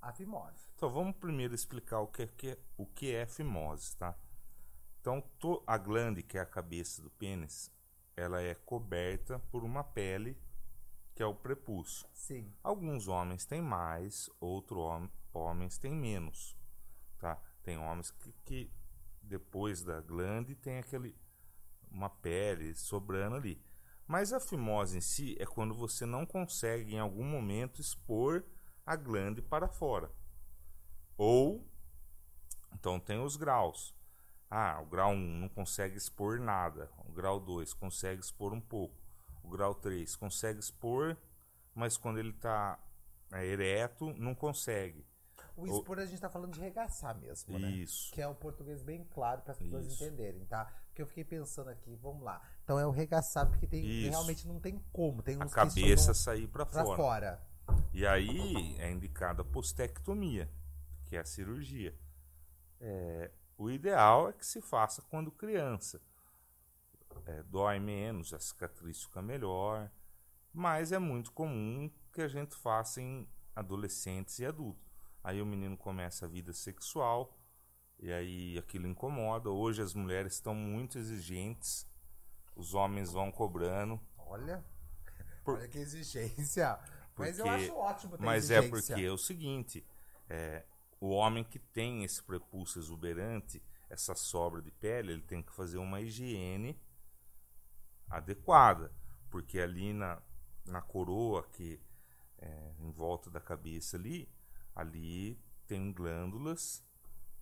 [0.00, 0.68] A fimose.
[0.76, 4.14] Então vamos primeiro explicar o que é, que é- o que é fimose, tá?
[5.04, 5.22] Então
[5.66, 7.70] a glande, que é a cabeça do pênis,
[8.16, 10.34] ela é coberta por uma pele
[11.14, 12.08] que é o prepúcio.
[12.14, 12.50] Sim.
[12.62, 16.56] Alguns homens têm mais, outros hom- homens têm menos,
[17.18, 17.36] tá?
[17.62, 18.70] Tem homens que, que
[19.20, 21.14] depois da glande tem aquele
[21.90, 23.62] uma pele sobrando ali.
[24.06, 28.42] Mas a fimose em si é quando você não consegue em algum momento expor
[28.86, 30.10] a glande para fora.
[31.18, 31.68] Ou
[32.72, 33.94] então tem os graus.
[34.56, 36.88] Ah, o grau 1 não consegue expor nada.
[37.08, 38.94] O grau 2 consegue expor um pouco.
[39.42, 41.16] O grau 3 consegue expor,
[41.74, 42.78] mas quando ele está
[43.32, 45.04] ereto, não consegue.
[45.56, 47.68] O expor a gente tá falando de regaçar mesmo, né?
[47.68, 48.12] Isso.
[48.12, 50.04] Que é um português bem claro para as pessoas Isso.
[50.04, 50.72] entenderem, tá?
[50.86, 52.40] Porque eu fiquei pensando aqui, vamos lá.
[52.62, 54.10] Então é o regaçar, porque tem, Isso.
[54.10, 55.20] realmente não tem como.
[55.20, 56.96] Tem A uns que cabeça sair para fora.
[56.96, 57.46] fora.
[57.92, 60.48] E aí é indicada a postectomia,
[61.06, 61.92] que é a cirurgia.
[62.80, 66.00] É, o ideal é que se faça quando criança.
[67.26, 69.90] É, dói menos, a cicatriz fica melhor,
[70.52, 74.84] mas é muito comum que a gente faça em adolescentes e adultos.
[75.22, 77.34] Aí o menino começa a vida sexual
[77.98, 79.48] e aí aquilo incomoda.
[79.48, 81.86] Hoje as mulheres estão muito exigentes,
[82.54, 83.98] os homens vão cobrando.
[84.18, 84.62] Olha,
[85.44, 86.78] Por- olha que exigência.
[87.16, 88.70] Mas eu Porque- acho ótimo ter Mas é exigência.
[88.94, 89.86] porque é o seguinte,
[90.28, 90.64] é,
[91.04, 95.78] o homem que tem esse prepúcio exuberante, essa sobra de pele, ele tem que fazer
[95.78, 96.80] uma higiene
[98.08, 98.92] adequada,
[99.30, 100.20] porque ali na,
[100.66, 101.80] na coroa que
[102.38, 104.28] é, em volta da cabeça ali,
[104.74, 106.84] ali tem glândulas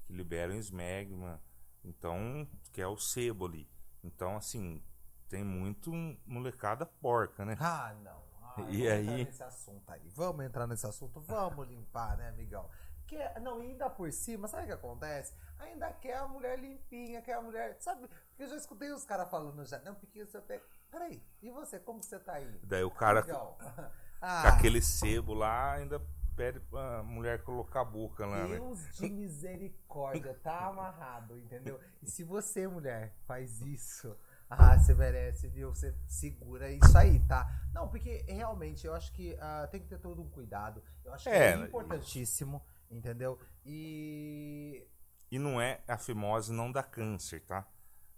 [0.04, 1.40] que liberam esmegma,
[1.84, 3.68] então que é o sebo ali.
[4.02, 4.82] Então assim
[5.28, 5.92] tem muito
[6.26, 7.56] molecada porca, né?
[7.60, 8.22] Ah, não.
[8.42, 9.20] Ah, E vamos aí?
[9.20, 10.08] entrar nesse assunto aí.
[10.10, 12.68] Vamos entrar nesse assunto, vamos limpar, né, amigão?
[13.12, 15.34] Que, não, e ainda por cima, sabe o que acontece?
[15.58, 17.76] Ainda quer a mulher limpinha, quer a mulher.
[17.78, 18.08] Sabe?
[18.08, 19.78] Porque eu já escutei os caras falando já.
[19.80, 20.62] Não, porque você pega.
[20.90, 21.78] Peraí, e você?
[21.78, 22.58] Como você tá aí?
[22.62, 23.22] Daí o cara
[24.18, 26.00] Ah, aquele sebo lá, ainda
[26.34, 28.56] pede pra mulher colocar a boca lá, né?
[28.56, 31.78] Deus de misericórdia, tá amarrado, entendeu?
[32.00, 34.16] E se você, mulher, faz isso,
[34.48, 35.74] ah, você merece, viu?
[35.74, 37.46] Você segura isso aí, tá?
[37.74, 40.82] Não, porque realmente eu acho que ah, tem que ter todo um cuidado.
[41.04, 43.38] Eu acho que é, É, importantíssimo, entendeu?
[43.64, 44.86] E.
[45.30, 47.66] E não é, a fimose não dá câncer, tá?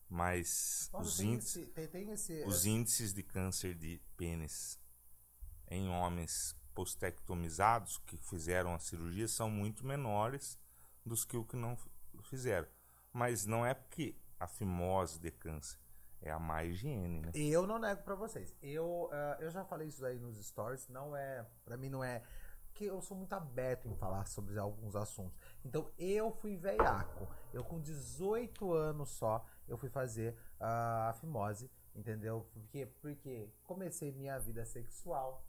[0.09, 4.79] Mas Nossa, os, tem índices, esse- tem- tem esse- os índices de câncer de pênis
[5.71, 10.59] em homens postectomizados que fizeram a cirurgia são muito menores
[11.07, 11.77] dos que o que não
[12.25, 12.69] fizeram.
[13.13, 15.79] Mas não é porque a fimose de câncer,
[16.21, 17.31] é a má higiene, né?
[17.35, 18.55] Eu não nego pra vocês.
[18.61, 20.89] Eu, ah, eu já falei isso aí nos stories.
[20.89, 21.47] Não é.
[21.65, 22.23] Pra mim, não é.
[22.75, 25.39] Porque eu sou muito aberto em falar sobre alguns assuntos.
[25.65, 27.29] Então, eu fui veiaco.
[27.53, 31.71] Eu, com 18 anos só, eu fui fazer ah, a fimose.
[31.95, 32.45] Entendeu?
[32.53, 35.47] Porque, porque comecei minha vida sexual.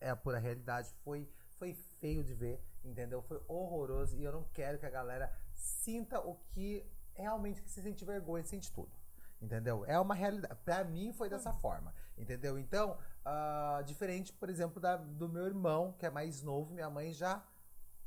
[0.00, 0.94] É a pura realidade.
[1.02, 2.64] Foi, foi feio de ver.
[2.84, 3.20] Entendeu?
[3.22, 4.16] Foi horroroso.
[4.16, 8.44] E eu não quero que a galera sinta o que realmente que se sente vergonha,
[8.44, 8.92] sente tudo.
[9.40, 9.84] Entendeu?
[9.84, 10.54] É uma realidade.
[10.64, 11.92] Pra mim foi dessa forma.
[12.16, 12.56] Entendeu?
[12.56, 17.12] Então, ah, diferente, por exemplo, da, do meu irmão, que é mais novo, minha mãe
[17.12, 17.42] já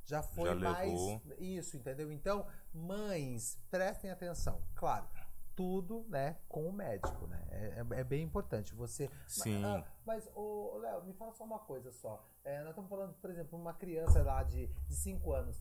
[0.08, 1.22] já foi Já mais levou.
[1.40, 2.12] isso, entendeu?
[2.12, 4.62] Então, mães, prestem atenção.
[4.76, 5.08] Claro,
[5.56, 7.44] tudo, né, com o médico, né?
[7.50, 8.76] É, é- é bem importante.
[8.76, 9.10] Você.
[9.28, 9.62] Sim.
[9.62, 12.24] Mas, ah, mas ô, Léo, me fala só uma coisa só.
[12.44, 15.60] É, nós estamos falando, por exemplo, uma criança lá de 5 anos.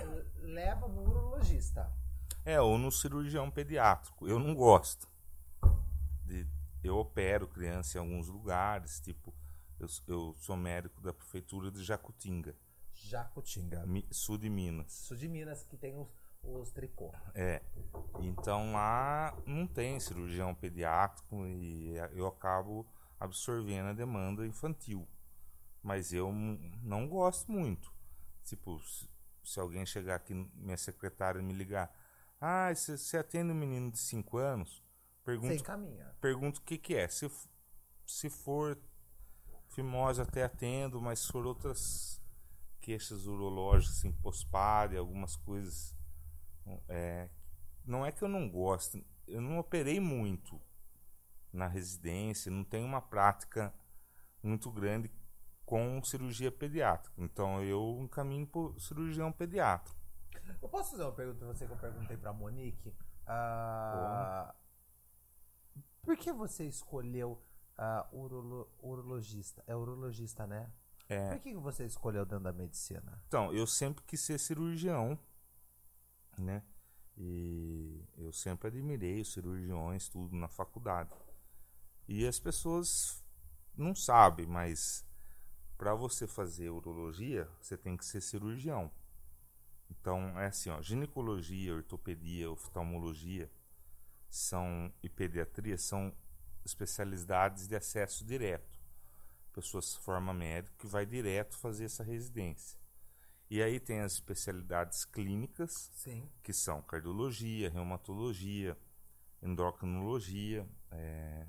[0.00, 1.90] é, leva no urologista.
[2.44, 4.28] É, ou no cirurgião pediátrico.
[4.28, 5.08] Eu não gosto.
[6.88, 9.34] Eu opero criança em alguns lugares, tipo,
[9.78, 12.56] eu, eu sou médico da prefeitura de Jacutinga,
[12.94, 13.86] Jacutinga.
[13.86, 14.92] Mi- sul de Minas.
[14.92, 16.08] Sul de Minas que tem os,
[16.42, 17.12] os tricô.
[17.34, 17.62] É.
[18.20, 22.86] Então lá não tem cirurgião pediátrico e eu acabo
[23.20, 25.06] absorvendo a demanda infantil.
[25.82, 26.32] Mas eu
[26.82, 27.92] não gosto muito.
[28.44, 29.08] Tipo, se,
[29.44, 31.94] se alguém chegar aqui, minha secretária me ligar,
[32.40, 34.82] ah, você você atende um menino de 5 anos?
[35.36, 36.16] Você Pergunto, encaminha.
[36.20, 37.08] pergunto o que, que é.
[37.08, 37.30] Se,
[38.06, 38.78] se for
[39.68, 42.20] fimose, até atendo, mas se for outras
[42.80, 45.94] queixas urológicas, assim, pospária, algumas coisas.
[46.88, 47.28] é,
[47.84, 50.60] não é que eu não gosto, eu não operei muito
[51.52, 53.72] na residência, não tenho uma prática
[54.42, 55.10] muito grande
[55.64, 57.14] com cirurgia pediátrica.
[57.20, 59.98] Então eu encaminho para cirurgião pediátrico.
[60.62, 62.94] Eu posso fazer uma pergunta pra você que eu perguntei pra Monique?
[63.26, 64.54] Ah,
[66.08, 67.38] por que você escolheu
[67.76, 69.62] ah, urolo- urologista?
[69.66, 70.72] É urologista, né?
[71.06, 71.28] É.
[71.28, 73.22] Por que que você escolheu dentro da medicina?
[73.28, 75.18] Então, eu sempre quis ser cirurgião,
[76.38, 76.62] né?
[77.14, 81.14] E eu sempre admirei os cirurgiões, tudo na faculdade.
[82.08, 83.22] E as pessoas
[83.76, 85.04] não sabem, mas
[85.76, 88.90] para você fazer urologia, você tem que ser cirurgião.
[89.90, 93.50] Então, é assim, ó, ginecologia, ortopedia, oftalmologia
[94.28, 96.14] são e pediatria são
[96.64, 98.78] especialidades de acesso direto.
[99.50, 102.78] A pessoa se forma médico que vai direto fazer essa residência.
[103.50, 106.28] E aí tem as especialidades clínicas, Sim.
[106.42, 108.76] que são cardiologia, reumatologia,
[109.42, 111.46] endocrinologia, é,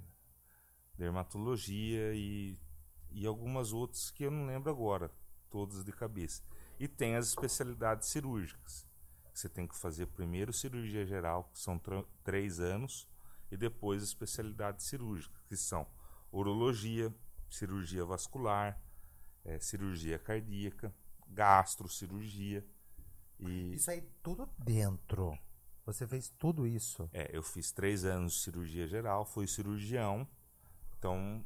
[0.98, 2.58] dermatologia e,
[3.12, 5.12] e algumas outras que eu não lembro agora,
[5.50, 6.42] todas de cabeça.
[6.80, 8.89] E tem as especialidades cirúrgicas.
[9.40, 13.08] Você tem que fazer primeiro cirurgia geral, que são tr- três anos,
[13.50, 15.88] e depois especialidades cirúrgicas, que são
[16.30, 17.14] urologia,
[17.50, 18.78] cirurgia vascular,
[19.46, 20.94] eh, cirurgia cardíaca,
[21.26, 22.68] gastrocirurgia.
[23.40, 25.40] E Isso aí tudo dentro.
[25.86, 27.10] Você fez tudo isso.
[27.14, 30.28] é, eu fiz três anos de cirurgia geral, fui cirurgião,
[30.98, 31.42] então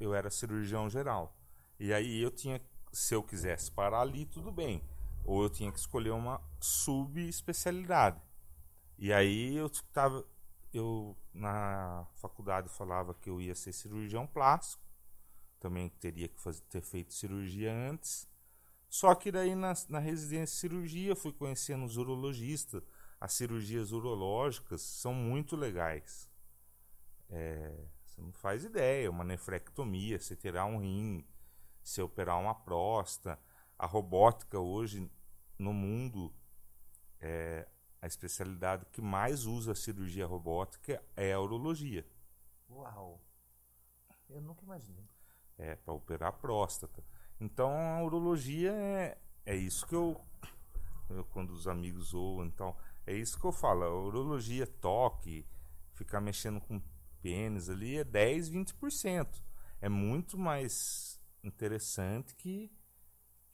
[0.00, 1.36] eu era cirurgião geral.
[1.78, 2.58] E aí eu tinha,
[2.90, 4.82] se eu quisesse parar ali, tudo bem.
[5.28, 8.18] Ou eu tinha que escolher uma subespecialidade.
[8.96, 10.26] E aí eu tava,
[10.72, 14.82] eu na faculdade falava que eu ia ser cirurgião plástico,
[15.60, 18.26] também teria que fazer, ter feito cirurgia antes.
[18.88, 22.82] Só que daí na, na residência de cirurgia fui conhecendo os urologistas.
[23.20, 26.26] As cirurgias urológicas são muito legais.
[27.28, 31.22] É, você não faz ideia, uma nefrectomia, você tirar um rim,
[31.82, 33.38] você operar uma próstata.
[33.78, 35.10] A robótica hoje
[35.58, 36.32] no mundo
[37.20, 37.66] é
[38.00, 42.06] a especialidade que mais usa a cirurgia robótica é a urologia.
[42.70, 43.20] Uau.
[44.28, 45.08] Eu nunca imaginei.
[45.58, 47.04] é, para operar a próstata.
[47.40, 50.20] Então a urologia é, é isso que eu,
[51.10, 53.82] eu- quando os amigos zoam, então é isso que eu falo.
[53.84, 55.44] A urologia, toque,
[55.94, 56.80] ficar mexendo com
[57.22, 59.42] pênis ali é 10, 20%.
[59.80, 62.70] É muito mais interessante que,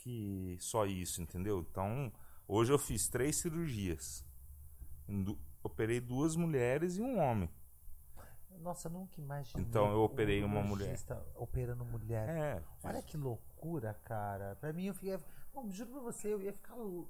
[0.04, 1.60] que só isso, entendeu?
[1.70, 2.12] Então
[2.46, 4.24] hoje eu fiz três cirurgias.
[5.62, 7.50] Operei duas mulheres e um homem.
[8.60, 9.66] Nossa, eu nunca imaginei.
[9.66, 12.28] Então, eu um operei uma urologista Operando mulher.
[12.28, 14.56] É, Olha que loucura, cara.
[14.56, 15.18] Pra mim, eu fiquei.
[15.54, 16.74] Não, juro pra você, eu ia ficar.
[16.76, 17.08] eu-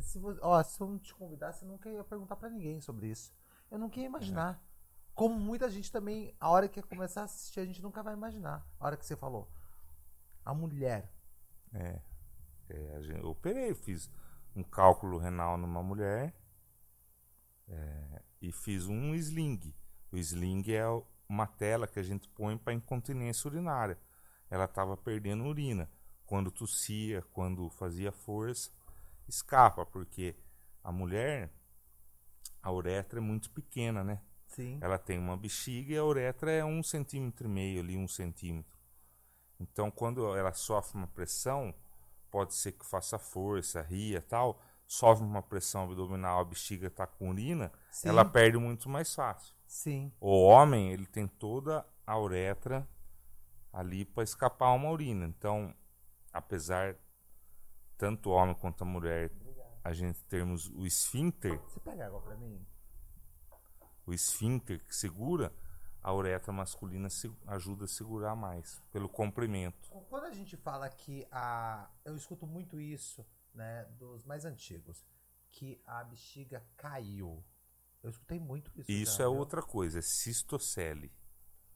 [0.00, 3.08] se, você, ó, se eu não te convidasse, eu nunca ia perguntar pra ninguém sobre
[3.08, 3.32] isso.
[3.70, 4.62] Eu nunca ia imaginar.
[5.14, 8.66] Como muita gente também, a hora que começar a assistir, a gente nunca vai imaginar.
[8.78, 9.50] A hora que você falou.
[10.44, 11.10] A mulher.
[11.74, 12.00] É.
[12.68, 14.10] é eu operei, fiz
[14.54, 16.34] um cálculo renal numa mulher
[17.68, 19.74] é, e fiz um sling.
[20.10, 20.84] O sling é
[21.28, 23.98] uma tela que a gente põe para incontinência urinária.
[24.50, 25.90] Ela estava perdendo urina.
[26.24, 28.70] Quando tossia, quando fazia força,
[29.28, 30.34] escapa, porque
[30.82, 31.52] a mulher,
[32.62, 34.20] a uretra é muito pequena, né?
[34.46, 34.78] Sim.
[34.80, 38.76] Ela tem uma bexiga e a uretra é um centímetro e meio ali, um centímetro.
[39.58, 41.74] Então, quando ela sofre uma pressão,
[42.30, 47.30] pode ser que faça força, ria tal, sofre uma pressão abdominal, a bexiga está com
[47.30, 48.08] urina, Sim.
[48.08, 49.54] ela perde muito mais fácil.
[49.66, 50.12] Sim.
[50.20, 52.88] O homem, ele tem toda a uretra
[53.72, 55.26] ali para escapar uma urina.
[55.26, 55.74] Então,
[56.32, 56.96] apesar
[57.98, 59.30] tanto o homem quanto a mulher
[59.82, 61.58] a gente termos o esfíncter.
[61.60, 62.66] Você pega água para mim?
[64.04, 65.52] O esfíncter que segura,
[66.06, 69.90] a uretra masculina se, ajuda a segurar mais pelo comprimento.
[70.08, 75.04] Quando a gente fala que a eu escuto muito isso, né, dos mais antigos,
[75.50, 77.42] que a bexiga caiu.
[78.04, 78.88] Eu escutei muito isso.
[78.88, 79.36] Isso já, é viu?
[79.36, 81.12] outra coisa, é cistocele.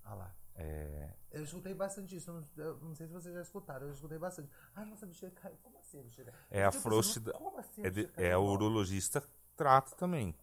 [0.05, 0.37] Ah lá.
[0.55, 1.13] É...
[1.33, 2.33] Eu escutei bastante isso.
[2.33, 3.89] Não, eu não sei se vocês já escutaram.
[3.89, 4.49] Eu escutei bastante.
[4.77, 5.57] Ai, nossa, bexiga caiu.
[5.61, 6.33] Como assim, bexiga?
[6.49, 7.35] É a frouxidão.
[7.35, 7.85] Como assim?
[7.85, 10.37] É, de, é o urologista trata também.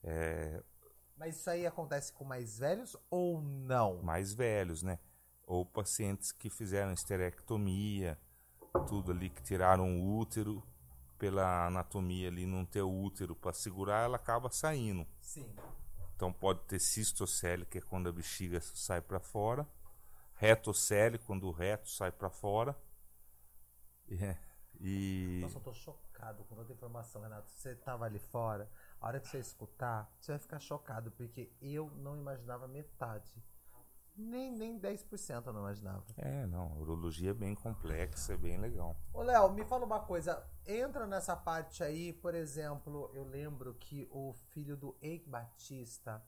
[0.00, 0.62] É...
[1.16, 4.02] Mas isso aí acontece com mais velhos ou não?
[4.02, 4.98] Mais velhos, né?
[5.46, 8.18] Ou pacientes que fizeram esterectomia,
[8.86, 10.62] tudo ali, que tiraram o útero
[11.18, 15.06] pela anatomia ali, não ter o útero para segurar, ela acaba saindo.
[15.20, 15.54] Sim.
[16.16, 19.66] Então pode ter cistocele, que é quando a bexiga sai para fora,
[20.34, 22.76] retocele, quando o reto sai para fora.
[24.08, 24.36] É,
[24.80, 25.40] e...
[25.42, 27.50] Nossa, eu tô chocado com tanta informação, Renato.
[27.50, 28.70] Você tava ali fora,
[29.04, 33.34] a hora que você escutar, você vai ficar chocado, porque eu não imaginava metade.
[34.16, 36.02] Nem, nem 10% eu não imaginava.
[36.16, 38.96] É, não, urologia é bem complexa, é bem legal.
[39.12, 40.42] Ô, Léo, me fala uma coisa.
[40.66, 46.24] Entra nessa parte aí, por exemplo, eu lembro que o filho do Eike Batista,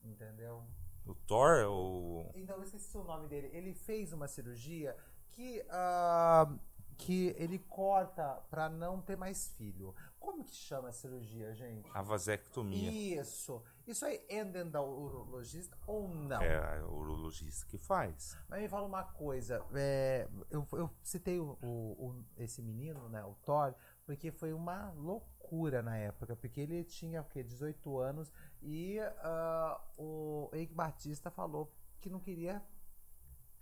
[0.00, 0.64] entendeu?
[1.04, 2.30] O Thor, o.
[2.36, 3.50] Então, eu esqueci o nome dele.
[3.52, 4.96] Ele fez uma cirurgia
[5.32, 5.64] que.
[5.66, 6.60] Uh,
[7.00, 9.94] que ele corta para não ter mais filho.
[10.20, 11.90] Como que chama a cirurgia, gente?
[11.94, 13.20] A vasectomia.
[13.20, 13.62] Isso.
[13.86, 16.42] Isso aí é dentro da urologista ou não?
[16.42, 18.36] É a urologista que faz.
[18.46, 19.64] Mas me fala uma coisa.
[19.74, 25.82] É, eu, eu, citei o, o, esse menino, né, o Thor, porque foi uma loucura
[25.82, 26.36] na época.
[26.36, 27.42] Porque ele tinha o quê?
[27.42, 28.30] 18 anos
[28.62, 32.62] e uh, o Eike Batista falou que não queria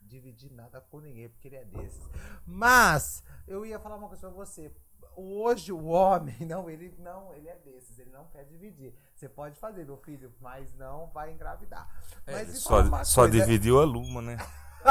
[0.01, 2.09] dividir nada com ninguém, porque ele é desses.
[2.45, 4.75] Mas eu ia falar uma coisa pra você.
[5.21, 8.95] Hoje o homem, não, ele não, ele é desses, ele não quer dividir.
[9.17, 11.89] Você pode fazer, meu filho, mas não vai engravidar.
[12.25, 14.37] É, mas só, só dividiu a Luma, né?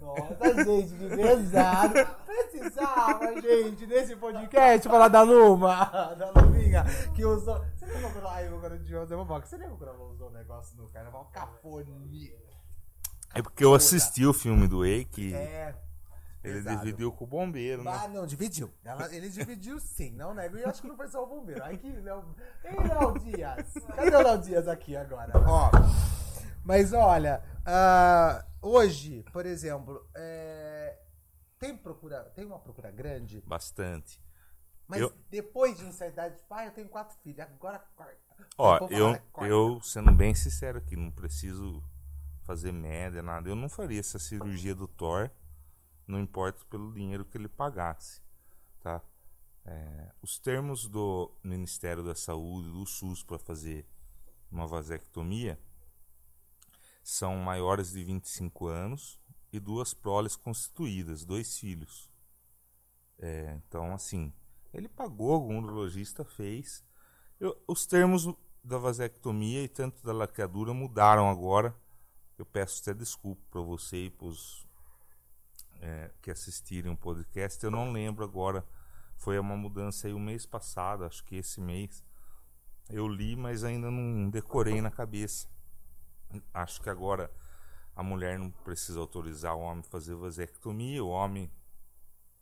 [0.00, 1.94] Nossa, gente, que pesado.
[2.26, 5.84] Precisava, gente, nesse podcast falar da Luma,
[6.18, 7.64] da Luminha, que usou.
[7.76, 8.38] Você lembra quando.
[8.40, 11.30] Eu quero de José Você lembra quando ela usou o negócio no carnaval?
[11.32, 12.36] Cafonia.
[13.32, 15.32] É porque eu assisti o filme do Eike.
[15.32, 15.76] É.
[16.42, 16.78] Ele pesado.
[16.78, 17.90] dividiu com o bombeiro, né?
[17.92, 18.72] Ah, não, dividiu.
[18.84, 20.56] Ela, ele dividiu sim, não nego.
[20.56, 21.62] E eu acho que não foi só o bombeiro.
[21.64, 22.24] Aí que Léo.
[22.64, 23.74] Ei, Léo Dias.
[23.96, 25.32] Cadê o Léo Dias aqui agora?
[25.46, 25.70] Ó.
[26.64, 30.98] Mas olha, uh, hoje, por exemplo, é,
[31.58, 33.42] tem procura, tem uma procura grande.
[33.46, 34.20] Bastante.
[34.86, 38.16] Mas Eu- depois de uma certa idade, pai, eu tenho quatro filhos, agora corta.
[38.56, 39.50] Ó, eu, corta.
[39.50, 41.82] eu, sendo bem sincero aqui, não preciso
[42.42, 43.48] fazer média, nada.
[43.48, 45.30] Eu não faria essa cirurgia do Thor,
[46.08, 48.22] não importa pelo dinheiro que ele pagasse,
[48.80, 49.02] tá?
[49.64, 53.86] É, os termos do Ministério da Saúde, do SUS, para fazer
[54.50, 55.60] uma vasectomia
[57.02, 59.20] são maiores de 25 anos
[59.52, 62.10] e duas proles constituídas, dois filhos.
[63.18, 64.32] É, então, assim,
[64.72, 66.84] ele pagou, algum urologista fez.
[67.40, 68.26] Eu- os termos
[68.62, 71.74] da vasectomia e tanto da laqueadura mudaram agora.
[72.38, 74.67] Eu peço até desculpa para você e para os
[76.22, 77.62] que assistirem o podcast.
[77.62, 78.64] Eu não lembro agora.
[79.16, 82.04] Foi uma mudança aí o mês passado, acho que esse mês.
[82.88, 85.48] Eu li, mas ainda não decorei na cabeça.
[86.54, 87.30] Acho que agora
[87.96, 91.50] a mulher não precisa autorizar o homem a fazer vasectomia, o homem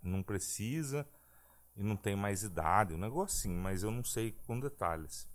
[0.03, 1.09] não precisa
[1.75, 5.29] e não tem mais idade, um assim, mas eu não sei com detalhes.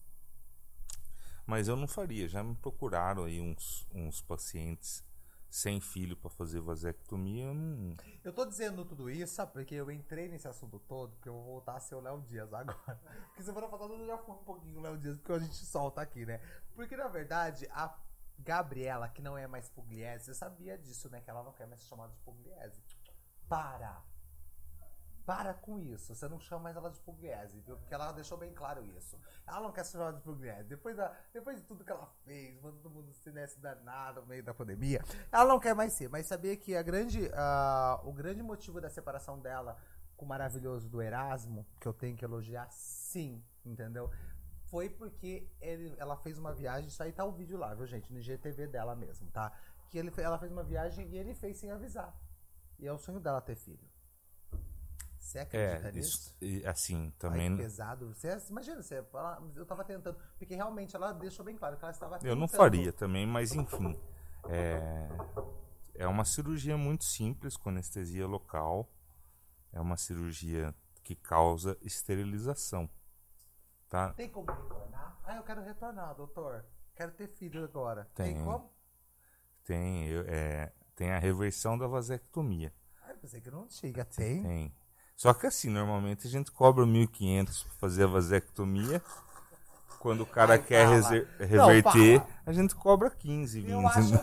[1.46, 5.04] Mas eu não faria, já me procuraram aí uns, uns pacientes
[5.52, 7.98] sem filho para fazer vasectomia, eu não.
[8.24, 9.52] Eu tô dizendo tudo isso, sabe?
[9.52, 12.54] Porque eu entrei nesse assunto todo, porque eu vou voltar a ser o Léo Dias
[12.54, 12.80] agora.
[13.28, 16.02] Porque semana passada eu já fui um pouquinho o Léo Dias, porque a gente solta
[16.02, 16.40] aqui, né?
[16.74, 17.94] Porque na verdade, a
[18.40, 21.20] Gabriela, que não é mais Pugliese, eu sabia disso, né?
[21.20, 22.82] Que ela não quer mais ser chamada de Pugliese.
[23.50, 24.02] Para!
[25.34, 26.14] Para com isso.
[26.14, 27.78] Você não chama mais ela de Pugliese, viu?
[27.78, 29.18] Porque ela deixou bem claro isso.
[29.48, 30.66] Ela não quer ser chamada de Pugliese.
[30.66, 34.28] Depois, da, depois de tudo que ela fez, mano, todo mundo se nesse danado no
[34.28, 36.10] meio da pandemia, ela não quer mais ser.
[36.10, 39.78] Mas sabia que a grande, uh, o grande motivo da separação dela
[40.18, 44.12] com o maravilhoso do Erasmo, que eu tenho que elogiar, sim, entendeu?
[44.66, 48.12] Foi porque ele, ela fez uma viagem, isso aí tá o vídeo lá, viu, gente?
[48.12, 49.54] No IGTV dela mesmo, tá?
[49.90, 52.14] Que ele, ela fez uma viagem e ele fez sem avisar.
[52.78, 53.91] E é o sonho dela ter filho.
[55.22, 56.36] Você acredita É, nisso?
[56.42, 57.56] isso, assim, Ai, também.
[57.56, 58.14] que pesado.
[58.14, 60.18] Você, imagina, você fala, eu tava tentando.
[60.38, 62.58] Porque realmente ela deixou bem claro que ela estava Eu não tentando.
[62.60, 63.98] faria também, mas enfim.
[64.50, 65.08] É,
[65.94, 68.92] é uma cirurgia muito simples, com anestesia local.
[69.72, 72.90] É uma cirurgia que causa esterilização.
[73.88, 74.14] Tá?
[74.14, 75.20] Tem como retornar?
[75.24, 76.66] Ah, eu quero retornar, doutor.
[76.96, 78.10] Quero ter filho agora.
[78.16, 78.44] Tem.
[78.44, 78.72] como?
[79.64, 82.74] Tem, é, tem a reversão da vasectomia.
[83.04, 84.04] Ah, eu pensei que não tinha.
[84.06, 84.42] Tem?
[84.44, 84.76] Tem.
[85.22, 89.04] Só que assim, normalmente a gente cobra 1.500 para fazer a vasectomia.
[90.00, 92.30] Quando o cara Ai, quer reser- Não, reverter, fala.
[92.44, 93.70] a gente cobra 15, 20.
[93.72, 94.14] Eu acho.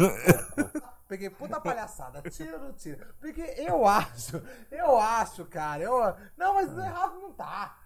[1.07, 2.21] Peguei puta palhaçada.
[2.29, 3.15] Tira ou não tira?
[3.21, 5.85] Porque eu acho, eu acho, cara.
[5.85, 7.79] Eu, não, mas errado não tá.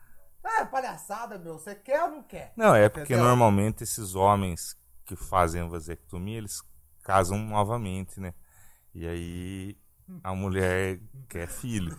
[0.43, 1.59] É palhaçada, meu.
[1.59, 2.55] Você quer ou não quer?
[2.57, 3.25] Não, é porque Entendeu?
[3.27, 6.63] normalmente esses homens que fazem a vasectomia, eles
[7.03, 8.33] casam novamente, né?
[8.95, 9.79] E aí
[10.25, 10.99] a mulher
[11.29, 11.95] quer filho.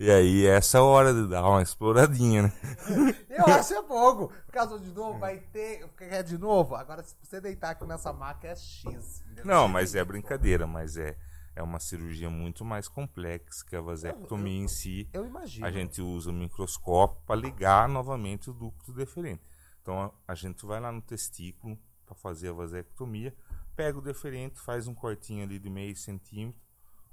[0.00, 2.52] E aí essa é a hora de dar uma exploradinha, né?
[3.28, 4.32] Eu acho é pouco.
[4.52, 5.88] Casou de novo, vai ter.
[5.96, 6.76] Quer de novo?
[6.76, 9.24] Agora, se você deitar aqui nessa maca, é X.
[9.44, 11.16] Não, mas é brincadeira, mas é,
[11.56, 15.08] é uma cirurgia muito mais complexa que a vasectomia em si.
[15.12, 15.66] Eu imagino.
[15.66, 19.42] A gente usa o microscópio para ligar novamente o ducto deferente.
[19.82, 23.34] Então a, a gente vai lá no testículo para fazer a vasectomia,
[23.74, 26.60] pega o deferente, faz um cortinho ali de meio centímetro,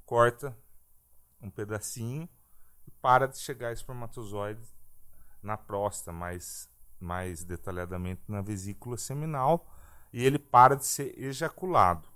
[0.06, 0.56] corta
[1.42, 2.30] um pedacinho
[2.88, 4.62] e para de chegar espermatozoide
[5.42, 6.70] na próstata, mais,
[7.00, 9.68] mais detalhadamente na vesícula seminal,
[10.12, 12.08] e ele para de ser ejaculado.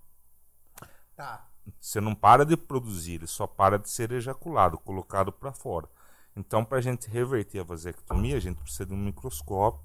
[1.15, 1.47] Tá.
[1.79, 5.87] Você não para de produzir, ele só para de ser ejaculado, colocado para fora.
[6.35, 9.83] Então, para a gente reverter a vasectomia, a gente precisa de um microscópio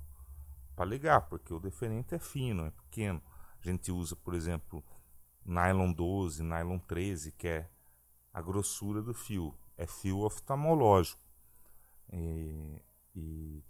[0.77, 3.20] para ligar, porque o deferente é fino, é pequeno.
[3.61, 4.85] A gente usa, por exemplo,
[5.44, 7.68] nylon 12, nylon 13, que é
[8.33, 9.55] a grossura do fio.
[9.77, 11.21] É fio oftalmológico.
[12.13, 12.83] E,
[13.17, 13.65] e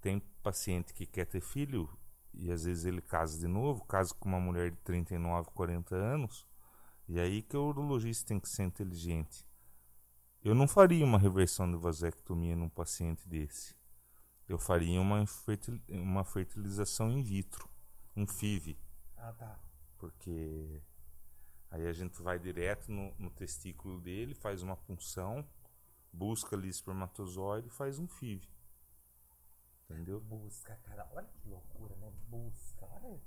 [0.00, 1.88] tem paciente que quer ter filho
[2.34, 6.46] e às vezes ele casa de novo, casa com uma mulher de 39, 40 anos.
[7.08, 9.46] E aí que o urologista tem que ser inteligente.
[10.44, 13.74] Eu não faria uma reversão de vasectomia num paciente desse.
[14.48, 17.68] Eu faria uma, fertil- uma fertilização in vitro,
[18.16, 18.78] um FIV,
[19.16, 19.58] Ah, tá.
[19.98, 20.82] porque
[21.72, 25.44] aí a gente vai direto no, no testículo dele, faz uma punção,
[26.12, 28.46] busca ali espermatozoide e faz um FIV.
[29.88, 30.20] Entendeu?
[30.20, 31.08] Busca, cara.
[31.12, 32.12] Olha que loucura, né?
[32.28, 32.86] Busca.
[33.02, 33.20] Olha.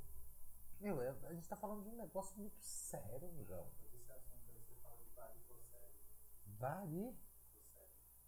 [0.79, 3.67] Meu, é- a gente tá falando de um negócio muito sério, amigão.
[6.45, 7.15] Vari?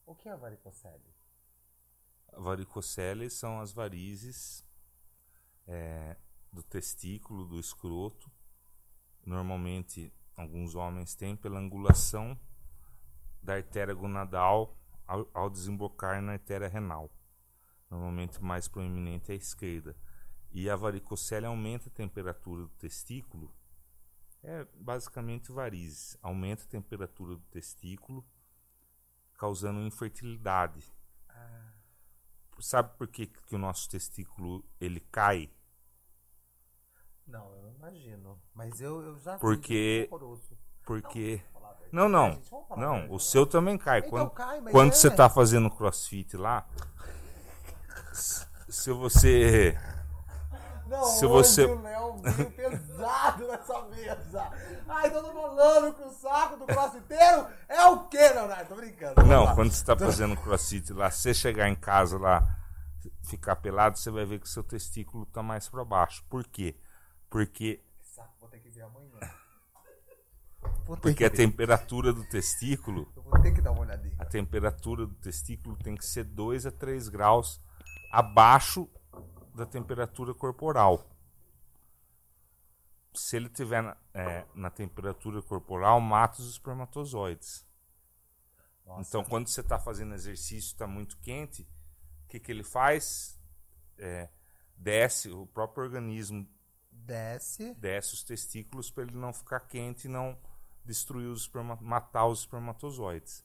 [0.06, 1.14] O que é varicocele?
[2.34, 4.66] Varicocele são as varizes
[5.68, 6.18] é,
[6.52, 8.32] do testículo, do escroto.
[9.28, 12.40] Normalmente, alguns homens têm pela angulação
[13.44, 17.12] da artéria gonadal ao, ao desembocar na artéria renal.
[17.90, 19.96] Normalmente, mais proeminente é a esquerda.
[20.52, 23.54] E a varicocele aumenta a temperatura do testículo.
[24.42, 26.18] É basicamente varizes.
[26.22, 28.26] Aumenta a temperatura do testículo,
[29.34, 30.90] causando infertilidade
[32.60, 35.52] sabe por que, que o nosso testículo ele cai?
[37.28, 38.40] Não, eu imagino.
[38.54, 40.18] Mas eu, eu já Porque- é.
[40.86, 41.42] Porque
[41.92, 44.00] não, não, Gente, não, o seu também cai.
[44.00, 44.96] Então Quando, cai, mas quando é.
[44.96, 46.66] você tá fazendo crossfit lá,
[48.70, 49.78] se você
[50.88, 54.52] Não, se você- o Léo veio pesado nessa mesa.
[54.88, 58.70] Ai, todo falando que o saco do crossfiteiro é o quê, Leonardo?
[58.70, 59.16] Tô brincando.
[59.16, 59.56] vamos não, lá.
[59.56, 62.58] quando você tá fazendo crossfit lá, se você chegar em casa lá,
[63.24, 66.24] ficar pelado, você vai ver que seu testículo tá mais para baixo.
[66.30, 66.76] Por quê?
[67.30, 69.20] Porque saco, vou ter que ver amanhã.
[70.86, 74.16] Porque que a temperatura do testículo Eu vou ter que dar uma olhadinha.
[74.18, 77.62] a temperatura do testículo tem que ser 2 a 3 graus
[78.12, 78.90] abaixo
[79.54, 81.10] da temperatura corporal.
[83.14, 87.66] se ele tiver na, é, na temperatura corporal, mata os espermatozoides.
[88.86, 89.10] Nossa.
[89.10, 91.64] Então, quando você está fazendo exercício, está muito quente,
[92.26, 93.40] o que, que ele faz?
[93.98, 94.30] É,
[94.78, 96.48] desce, o próprio organismo
[97.08, 97.74] Desce.
[97.76, 100.38] desce os testículos para ele não ficar quente e não
[100.84, 101.50] destruir os
[101.82, 103.44] matar os espermatozoides.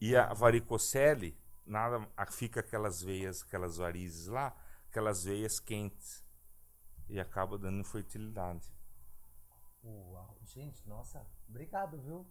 [0.00, 4.56] E a varicocele, nada, fica aquelas veias, aquelas varizes lá,
[4.88, 6.24] aquelas veias quentes
[7.08, 8.70] e acaba dando infertilidade.
[9.82, 10.36] Uau.
[10.44, 12.26] Gente, nossa, obrigado, viu?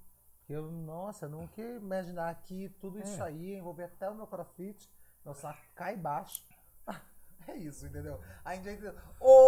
[0.48, 3.28] Eu, nossa, não queria imaginar que tudo isso É.
[3.28, 4.90] aí ia envolver até o meu crossfit,
[5.34, 6.46] saco cai embaixo.
[7.48, 8.20] É isso, entendeu?
[8.44, 8.94] A entendeu.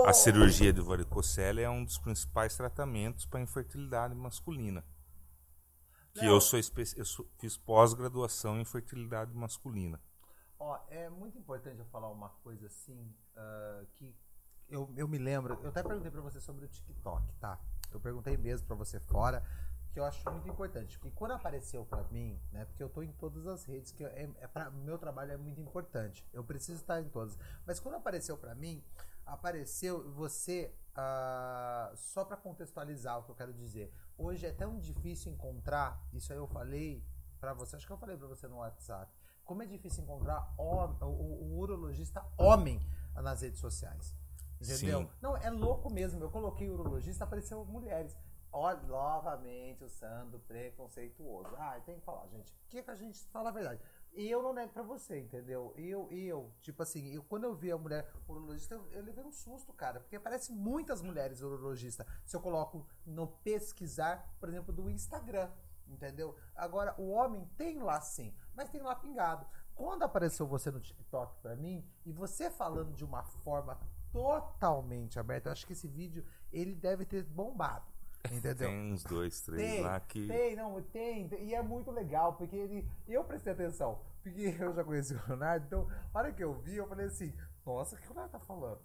[0.08, 4.84] A cirurgia de varicocele é um dos principais tratamentos para infertilidade masculina.
[6.14, 6.32] Que Léo.
[6.36, 6.60] eu sou,
[6.98, 10.02] eu sou- fiz pós-graduação em fertilidade masculina.
[10.58, 14.16] Ó, é muito importante eu falar uma coisa assim, ah, que
[14.70, 17.60] eu, eu me lembro, eu até perguntei pra você sobre o TikTok, tá?
[17.92, 19.44] Eu perguntei mesmo pra você fora,
[19.92, 23.12] que eu acho muito importante, porque quando apareceu pra mim, né, porque eu tô em
[23.14, 27.02] todas as redes, que é, é pra, meu trabalho é muito importante, eu preciso estar
[27.02, 28.84] em todas, mas quando apareceu pra mim,
[29.26, 35.32] apareceu você, ah, só pra contextualizar o que eu quero dizer, hoje é tão difícil
[35.32, 37.04] encontrar, isso aí eu falei
[37.40, 39.12] pra você, acho que eu falei pra você no WhatsApp,
[39.46, 42.80] como é difícil encontrar o, o- o urologista homem
[43.16, 44.14] nas redes sociais.
[44.62, 45.00] Entendeu?
[45.04, 45.10] Sim.
[45.22, 46.22] Não, é louco mesmo.
[46.22, 48.16] Eu coloquei urologista, apareceu mulheres.
[48.52, 51.56] Olha, novamente o Sandro preconceituoso.
[51.56, 52.52] Ah, tem que falar, gente.
[52.52, 53.80] O que, que a gente fala a verdade?
[54.14, 55.72] E eu não nego pra você, entendeu?
[55.78, 59.32] Eu, eu, tipo assim, eu, quando eu vi a mulher urologista, eu, eu levei um
[59.32, 62.08] susto, cara, porque aparecem muitas mulheres urologistas.
[62.26, 65.52] Se eu coloco no pesquisar, por exemplo, do Instagram,
[65.88, 66.36] entendeu?
[66.56, 69.46] Agora, o homem tem lá sim, mas tem lá pingado.
[69.76, 73.80] Quando apareceu você no TikTok pra mim, e você falando de uma forma
[74.12, 77.86] totalmente aberta, eu acho que esse vídeo, ele deve ter bombado,
[78.26, 78.68] entendeu?
[78.68, 80.28] Tem uns dois, três Tem, lá que.
[80.28, 84.74] tem, não, tem, tem, e é muito legal, porque ele, eu prestei atenção, porque eu
[84.74, 87.34] já conheci o Leonardo, então, a hora que eu vi, eu falei assim,
[87.66, 88.82] nossa, o que o Leonardo tá falando?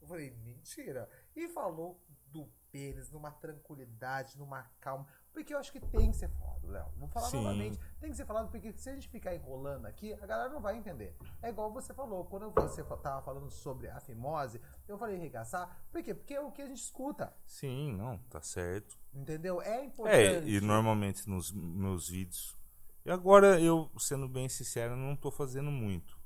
[0.00, 1.08] Eu falei, mentira.
[1.34, 6.28] E falou do pênis numa tranquilidade, numa calma, porque eu acho que tem que ser
[6.28, 6.86] falado, Léo.
[6.96, 7.36] Vou falar Sim.
[7.42, 10.60] novamente, tem que ser falado, porque se a gente ficar enrolando aqui, a galera não
[10.60, 11.16] vai entender.
[11.42, 15.84] É igual você falou, quando você fa- tava falando sobre a fimose, eu falei regaçar,
[15.92, 16.12] por quê?
[16.14, 18.98] Porque é o que a gente escuta, Sim, não, tá certo.
[19.14, 19.62] entendeu?
[19.62, 20.16] É importante.
[20.16, 22.56] É, e normalmente nos meus vídeos.
[23.04, 26.18] E agora eu, sendo bem sincero, não tô fazendo muito.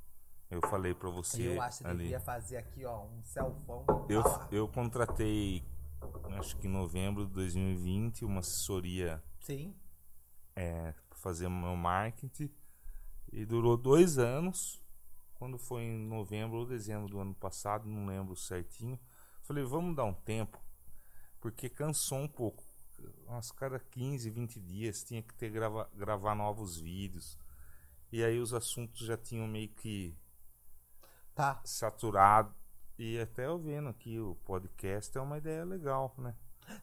[0.51, 1.99] Eu falei pra você Eu acho que ali.
[2.03, 3.87] devia fazer aqui, ó, um selfão.
[4.09, 5.65] Eu, eu contratei,
[6.39, 9.75] acho que em novembro de 2020, uma assessoria Sim.
[10.57, 12.51] é, para fazer o meu marketing.
[13.33, 14.81] E durou dois anos.
[15.35, 18.99] Quando foi em novembro ou dezembro do ano passado, não lembro certinho.
[19.43, 20.63] Falei, vamos dar um tempo.
[21.41, 22.63] Porque cansou um pouco.
[23.27, 27.37] Nossa, cada 15, 20 dias tinha que ter grava, gravar novos vídeos.
[28.13, 30.15] E aí os assuntos já tinham meio que
[31.35, 31.61] Tá.
[31.65, 32.55] saturado.
[33.05, 36.37] E até eu vendo aqui o podcast é uma ideia legal, né?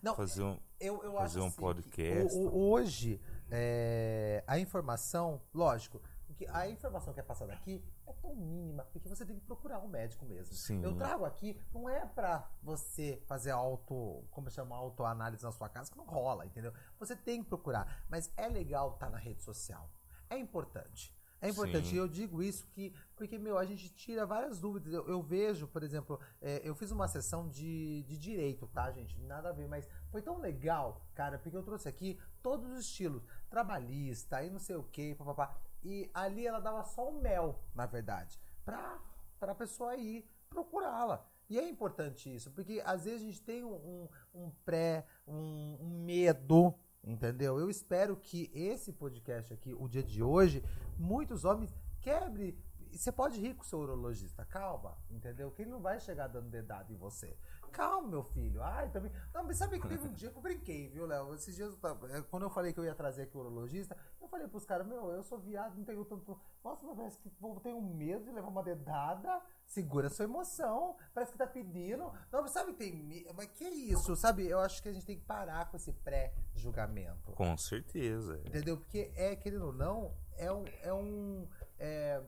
[0.04, 0.60] Não, Fazer um.
[0.78, 2.36] eu, eu fazer acho um assim que podcast.
[2.36, 6.02] o- o- hoje, é, a informação, lógico,
[6.50, 9.88] a informação que é passada aqui é tão mínima, porque você tem que procurar um
[9.88, 10.54] médico mesmo.
[10.54, 10.84] Sim.
[10.84, 15.90] Eu trago aqui, não é pra você fazer auto, como chama, autoanálise na sua casa,
[15.90, 16.74] que não rola, entendeu?
[17.00, 19.90] Você tem que procurar, mas é legal estar na rede social.
[20.30, 21.18] É importante.
[21.42, 21.88] É importante.
[21.88, 21.96] Sim.
[21.96, 24.94] E eu digo isso que, porque, meu, a gente tira várias dúvidas.
[24.94, 29.20] Eu, eu vejo, por exemplo, é, eu fiz uma sessão de, de direito, tá, gente?
[29.22, 33.24] Nada a ver, mas foi tão legal, cara, porque eu trouxe aqui todos os estilos.
[33.50, 35.58] Trabalhista, e não sei o que, papapá.
[35.84, 39.00] E ali ela dava só o mel, na verdade, pra,
[39.40, 41.26] pra pessoa ir procurá-la.
[41.50, 45.78] E é importante isso, porque às vezes a gente tem um, um, um pré, um,
[45.82, 47.60] um medo, entendeu?
[47.60, 50.64] Eu espero que esse podcast aqui, o dia de hoje,
[50.97, 52.58] muitos homens quebre.
[52.91, 55.52] Você pode rir com o seu urologista, calma, entendeu?
[55.52, 57.38] Que ele não vai chegar dando dedado em você.
[57.70, 58.62] Calma, meu filho.
[58.62, 59.12] Ai, também.
[59.34, 61.34] Não, mas sabe que teve um dia que eu brinquei, viu, Léo?
[61.34, 64.48] Esses dias, é, quando eu falei que eu ia trazer aqui o urologista, eu falei
[64.48, 66.40] pros caras, meu, eu sou viado, não tenho tanto.
[66.64, 69.42] Nossa, mas parece que o povo tem um medo de levar uma dedada.
[69.66, 70.98] Segura sua emoção.
[71.14, 72.12] Parece que tá pedindo.
[72.32, 73.28] Não, mas sabe que tem.
[73.36, 74.16] Mas que isso?
[74.16, 74.48] Sabe?
[74.48, 77.32] Eu acho que a gente tem que parar com esse pré-julgamento.
[77.34, 78.42] Com certeza.
[78.46, 78.78] Entendeu?
[78.78, 80.66] Porque é, querendo ou não, é um.
[80.82, 81.48] É um
[81.78, 82.22] é,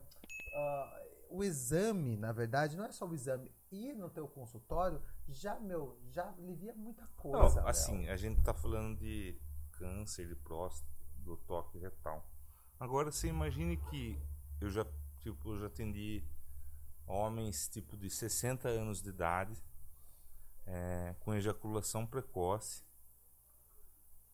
[0.54, 3.50] ah, o exame, na verdade, não é só o exame.
[3.70, 5.00] Ir no teu consultório
[5.32, 7.60] já, meu, já alivia muita coisa.
[7.60, 9.40] Não, assim, a gente tá falando de
[9.72, 12.26] câncer de próstata, do toque retal.
[12.78, 14.20] Agora você imagine que
[14.60, 14.86] eu já,
[15.20, 16.24] tipo, eu já atendi
[17.06, 19.62] homens tipo de 60 anos de idade
[20.66, 22.84] é, com ejaculação precoce.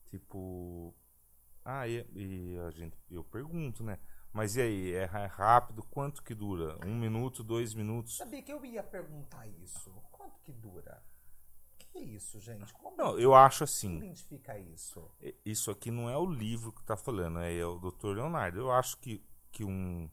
[0.07, 0.94] Tipo.
[1.64, 3.99] Ah, e, e a gente, eu pergunto, né?
[4.33, 5.83] Mas e aí, é rápido?
[5.85, 6.79] Quanto que dura?
[6.87, 8.16] Um minuto, dois minutos?
[8.16, 9.91] Sabia que eu ia perguntar isso.
[10.12, 11.03] Quanto que dura?
[11.79, 12.72] Que é isso, gente?
[12.74, 13.97] Como Não, eu acho assim.
[13.97, 15.11] identifica isso?
[15.45, 18.09] Isso aqui não é o livro que tá falando, é o Dr.
[18.09, 18.59] Leonardo.
[18.59, 20.11] Eu acho que, que um,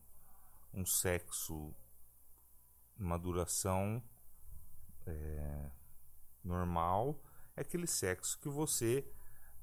[0.74, 1.76] um sexo,
[2.98, 4.02] uma duração
[5.06, 5.72] é,
[6.44, 7.22] normal,
[7.56, 9.06] é aquele sexo que você,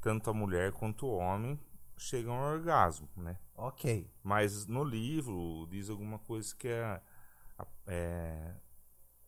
[0.01, 1.59] tanto a mulher quanto o homem,
[2.03, 3.39] chegam ao orgasmo, né?
[3.57, 4.11] Ok.
[4.23, 7.01] Mas no livro diz alguma coisa que é,
[7.87, 8.55] é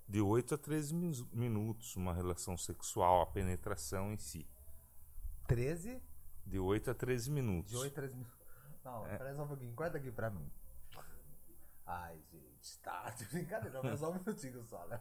[0.08, 4.46] de 8 a 13 mis- minutos uma relação sexual, a penetração em si.
[5.46, 6.02] 13
[6.46, 7.70] De 8 a 13 minutos.
[7.70, 8.34] de 8 a 13 minutos.
[8.84, 9.34] Não, É.
[9.34, 9.74] só um pouquinho.
[9.74, 10.50] Corta aqui pra mim.
[11.86, 13.10] Ai, gente, tá.
[13.16, 15.00] De brincadeira, mas só um minutinho só, né?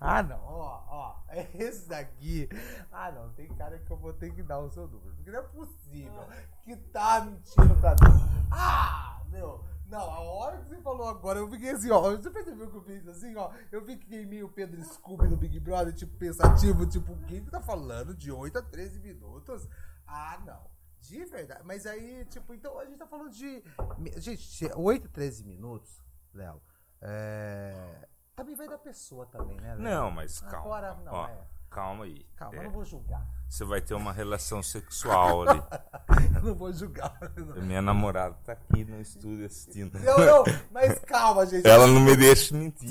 [0.00, 1.24] Ah, não, ó, ó.
[1.54, 2.48] Esse daqui.
[2.90, 5.14] Ah, não, tem cara que eu vou ter que dar o seu número.
[5.14, 6.28] Porque não é possível
[6.62, 8.48] que tá mentindo pra mim.
[8.50, 9.64] Ah, meu.
[9.86, 12.00] Não, a hora que você falou agora, eu fiquei assim, ó.
[12.10, 13.52] Você percebeu que eu fiz assim, ó?
[13.70, 18.14] Eu fiquei meio Pedro Scooby do Big Brother, tipo, pensativo, tipo, quem que tá falando
[18.14, 19.68] de 8 a 13 minutos?
[20.06, 20.74] Ah, não.
[21.00, 21.62] De verdade.
[21.64, 23.62] Mas aí, tipo, então a gente tá falando de.
[24.16, 26.02] Gente, 8 a 13 minutos,
[26.32, 26.62] Léo.
[27.04, 28.06] É...
[28.34, 29.76] Também vai da pessoa também, né?
[29.78, 30.58] Não, mas calma.
[30.58, 31.38] Agora não, ó, é.
[31.70, 32.24] Calma aí.
[32.36, 33.26] Calma, É, eu não vou julgar.
[33.48, 35.62] Você vai ter uma relação sexual ali.
[36.36, 37.18] Eu não vou julgar.
[37.56, 39.98] Minha namorada tá aqui no estúdio assistindo.
[39.98, 41.66] Não, não, mas calma, gente.
[41.66, 42.90] Ela não me deixa mentir.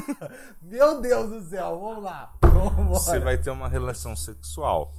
[0.60, 2.34] Meu Deus do céu, vamos lá.
[2.42, 4.92] Vamos Você vai ter uma relação sexual.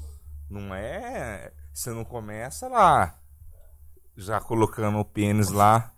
[0.50, 1.52] Não é.
[1.74, 3.20] Você não começa lá,
[4.16, 5.94] já colocando o pênis lá.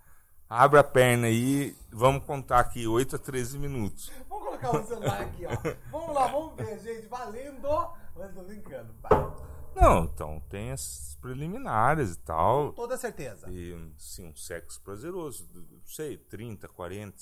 [0.56, 4.12] Abre a perna aí, vamos contar aqui 8 a 13 minutos.
[4.30, 5.50] Vamos colocar o celular aqui, ó.
[5.92, 7.08] Vamos lá, vamos ver, gente.
[7.08, 7.90] Valendo.
[8.16, 9.34] Mas tô brincando, vai.
[9.76, 12.68] Não, então tem as preliminares e tal.
[12.68, 13.50] Com toda certeza.
[13.50, 15.50] E sim, um sexo prazeroso.
[15.56, 17.18] Não sei, 30, 40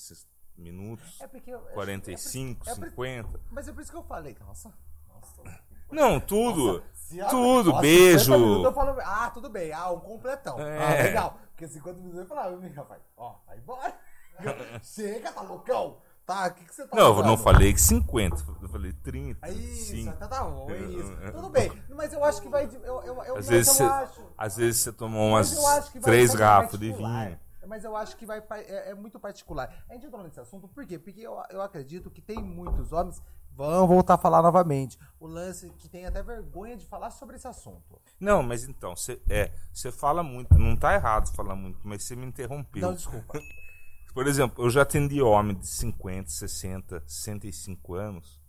[0.58, 1.52] minutos, É porque.
[1.52, 3.40] eu- é- 45, é por- é por- 50.
[3.50, 4.36] Mas é por isso que eu falei.
[4.46, 4.74] Nossa.
[5.08, 5.42] Nossa.
[5.90, 6.84] Não, tudo.
[6.94, 8.20] Se a- Tudo, Nossa, beijo.
[8.26, 9.72] 50 minutos eu falo, ah, tudo bem.
[9.74, 10.60] Ah, um completão.
[10.60, 10.78] É.
[10.84, 11.38] Ah, legal.
[11.62, 13.94] Porque 50 minutos eu falava, meu rapaz, ó, vai embora.
[14.82, 15.98] Chega, tá loucão?
[16.26, 19.46] Tá, o que, que você tá Não, eu não falei que 50, eu falei 30.
[19.46, 20.10] É Isso, 5.
[20.10, 21.16] então tá bom, é isso.
[21.34, 21.72] Tudo bem.
[21.90, 22.66] Mas eu acho que vai.
[22.66, 24.22] Eu, eu, eu, Às vezes, eu você, acho.
[24.36, 25.54] às vezes você tomou umas
[26.02, 27.40] três garrafas de vinho.
[27.68, 29.84] Mas eu acho que vai é, é muito particular.
[29.88, 30.98] A gente entrou nesse assunto por quê?
[30.98, 33.22] Porque eu, eu acredito que tem muitos homens.
[33.56, 34.98] Vão voltar a falar novamente.
[35.20, 38.02] O lance que tem até vergonha de falar sobre esse assunto.
[38.20, 42.16] Não, mas então, você é, você fala muito, não tá errado falar muito, mas você
[42.16, 42.82] me interrompeu.
[42.82, 43.40] Não, desculpa.
[44.14, 48.42] Por exemplo, eu já atendi homem de 50, 60, 65 anos,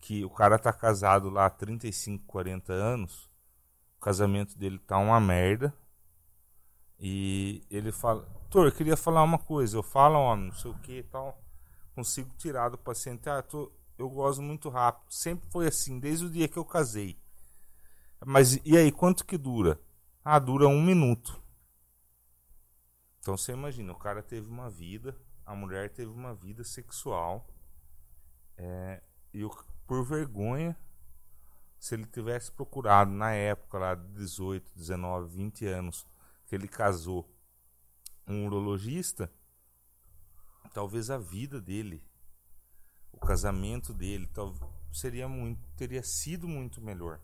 [0.00, 3.30] que o cara tá casado lá há 35, 40 anos,
[3.98, 5.72] o casamento dele tá uma merda,
[6.98, 10.78] e ele fala, doutor, eu queria falar uma coisa, eu falo, homem, não sei o
[10.78, 11.40] que e tal,
[11.94, 13.70] consigo tirar do paciente, ah, tô,
[14.00, 17.18] eu gosto muito rápido, sempre foi assim, desde o dia que eu casei.
[18.24, 19.80] Mas e aí, quanto que dura?
[20.24, 21.40] Ah, dura um minuto.
[23.20, 27.46] Então você imagina, o cara teve uma vida, a mulher teve uma vida sexual,
[28.56, 29.02] é,
[29.34, 29.46] e
[29.86, 30.76] por vergonha,
[31.78, 36.06] se ele tivesse procurado na época lá de 18, 19, 20 anos,
[36.46, 37.30] que ele casou
[38.26, 39.30] um urologista,
[40.72, 42.02] talvez a vida dele,
[43.20, 44.54] o casamento dele, tal,
[44.92, 47.20] seria muito, teria sido muito melhor,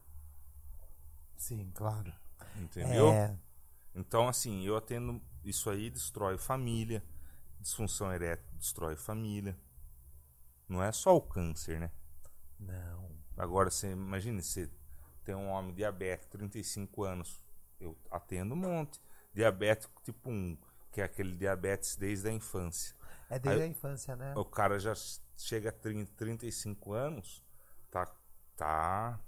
[1.37, 2.13] Sim, claro.
[2.57, 3.09] entendeu?
[3.11, 3.37] É,
[3.95, 5.21] Então, assim, eu atendo.
[5.45, 7.03] Isso aí destrói família.
[7.61, 9.57] Disfunção erétil destrói família.
[10.69, 11.91] Não é só o câncer, né?
[12.59, 13.07] não.
[13.37, 14.71] Agora, você imagine, você
[15.23, 17.43] tem um homem diabético, 35 anos.
[17.79, 18.99] Eu atendo um monte.
[19.35, 20.57] Diabético tipo 1,
[20.91, 22.97] que é aquele diabetes desde a infância.
[23.29, 24.35] É desde Aí- a infância, né?
[24.35, 24.95] O cara já
[25.37, 27.43] chega a 30, 35 anos,
[27.91, 28.07] tá,
[28.57, 29.21] tá,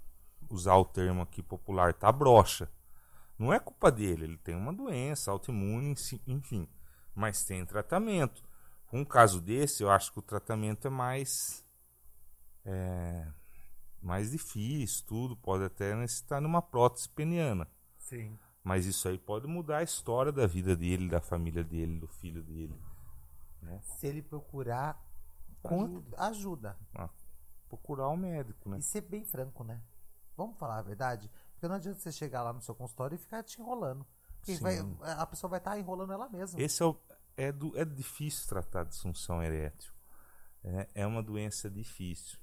[0.49, 2.69] usar o termo aqui popular, tá broxa.
[3.37, 5.95] Não é culpa dele, ele tem uma doença autoimune,
[6.27, 6.67] enfim,
[7.15, 8.43] mas tem tratamento.
[8.91, 11.63] Um caso desse, eu acho que o tratamento é mais
[12.65, 13.27] é,
[14.01, 17.67] mais difícil, tudo, pode até necessitar numa prótese peniana.
[17.97, 18.37] Sim.
[18.63, 22.43] Mas isso aí pode mudar a história da vida dele, da família dele, do filho
[22.43, 22.75] dele.
[23.81, 24.99] Se ele procurar
[25.61, 26.77] con- ajuda.
[26.95, 27.09] Ah,
[27.67, 28.77] procurar um médico, né?
[28.79, 29.81] E ser bem franco, né?
[30.35, 31.29] Vamos falar a verdade?
[31.53, 34.05] Porque não adianta você chegar lá no seu consultório e ficar te enrolando.
[34.37, 36.61] Porque vai- a pessoa vai estar enrolando ela mesma.
[36.61, 36.97] Esse é, o,
[37.35, 39.91] é, do, é difícil tratar de disfunção erétil.
[40.63, 42.39] É, é uma doença difícil.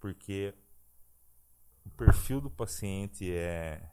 [0.00, 0.54] Porque
[1.84, 3.90] o perfil do paciente é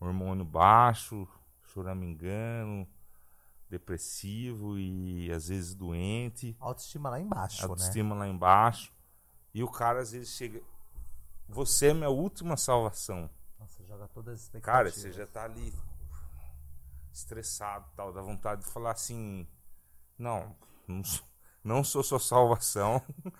[0.00, 1.28] hormônio baixo,
[1.66, 2.88] choramingando,
[3.68, 6.56] depressivo e às vezes doente.
[6.58, 7.68] Autoestima lá embaixo, né?
[7.68, 8.92] autoestima lá embaixo.
[9.52, 10.62] E o cara às vezes chega.
[11.48, 13.30] Você é minha última salvação.
[13.58, 14.74] Nossa, joga todas as expectativas.
[14.74, 15.72] Cara, você já tá ali
[17.12, 19.46] estressado tal, dá vontade de falar assim.
[20.18, 20.54] Não,
[20.86, 21.26] não sou,
[21.64, 23.02] não sou sua salvação.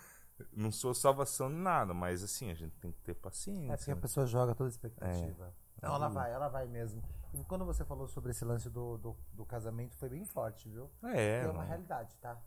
[0.53, 3.73] Não sou salvação de nada, mas assim, a gente tem que ter paciência.
[3.73, 3.99] É porque a né?
[3.99, 5.53] pessoa joga toda a expectativa.
[5.81, 6.13] Não, ela Uhum.
[6.13, 7.01] vai, ela vai mesmo.
[7.33, 10.89] E quando você falou sobre esse lance do, do, do casamento, foi bem forte, viu?
[11.03, 12.37] É, É, uma realidade, tá?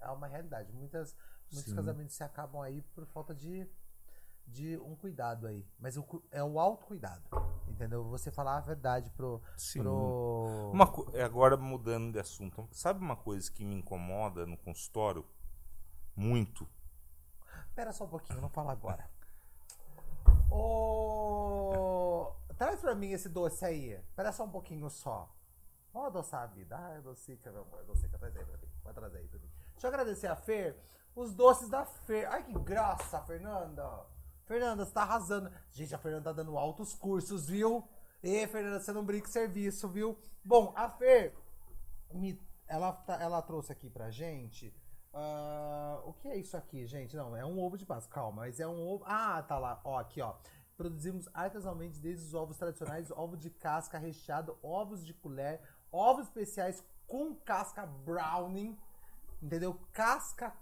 [0.00, 0.72] É uma realidade.
[0.72, 1.14] Muitas,
[1.52, 1.76] muitos Sim.
[1.76, 3.68] casamentos se acabam aí por falta de,
[4.46, 5.66] de um cuidado aí.
[5.78, 7.22] Mas o é o autocuidado.
[7.68, 8.04] Entendeu?
[8.04, 9.40] Você falar a verdade pro.
[9.56, 9.80] Sim.
[9.80, 10.70] pro...
[10.72, 15.24] Uma é, agora mudando de assunto, sabe uma coisa que me incomoda no consultório?
[16.16, 16.68] Muito.
[17.74, 19.08] Pera só um pouquinho, não fala agora.
[20.50, 22.32] Ô.
[22.56, 23.98] Traz pra mim esse doce aí.
[24.14, 25.28] Pera só um pouquinho só.
[25.92, 26.76] Vamos adoçar a vida.
[26.76, 27.84] Ai, docica, meu amor.
[27.84, 28.68] Docica, traz aí pra mim.
[28.82, 29.50] Vai trazer aí pra mim.
[29.72, 30.76] Deixa eu agradecer a Fer.
[31.14, 32.26] Os doces da Fer.
[32.28, 34.06] Ai, que graça, Fernanda.
[34.46, 35.50] Fernanda, você tá arrasando.
[35.70, 37.86] Gente, a Fernanda tá dando altos cursos, viu?
[38.22, 40.18] E, Fernanda, você não brinca serviço, viu?
[40.44, 41.34] Bom, a Fer,
[42.12, 44.74] me- ela, tá- ela trouxe aqui pra gente.
[45.14, 47.14] ah, o que é isso aqui, gente?
[47.16, 49.04] Não, é um ovo de Páscoa, calma, mas é um ovo.
[49.06, 50.34] Ah, tá lá, ó, aqui, ó.
[50.82, 55.60] Produzimos artesanalmente desde os ovos tradicionais, ovo de casca recheado, ovos de colher,
[55.92, 58.76] ovos especiais com casca brownie,
[59.40, 59.78] entendeu?
[59.92, 60.52] Casca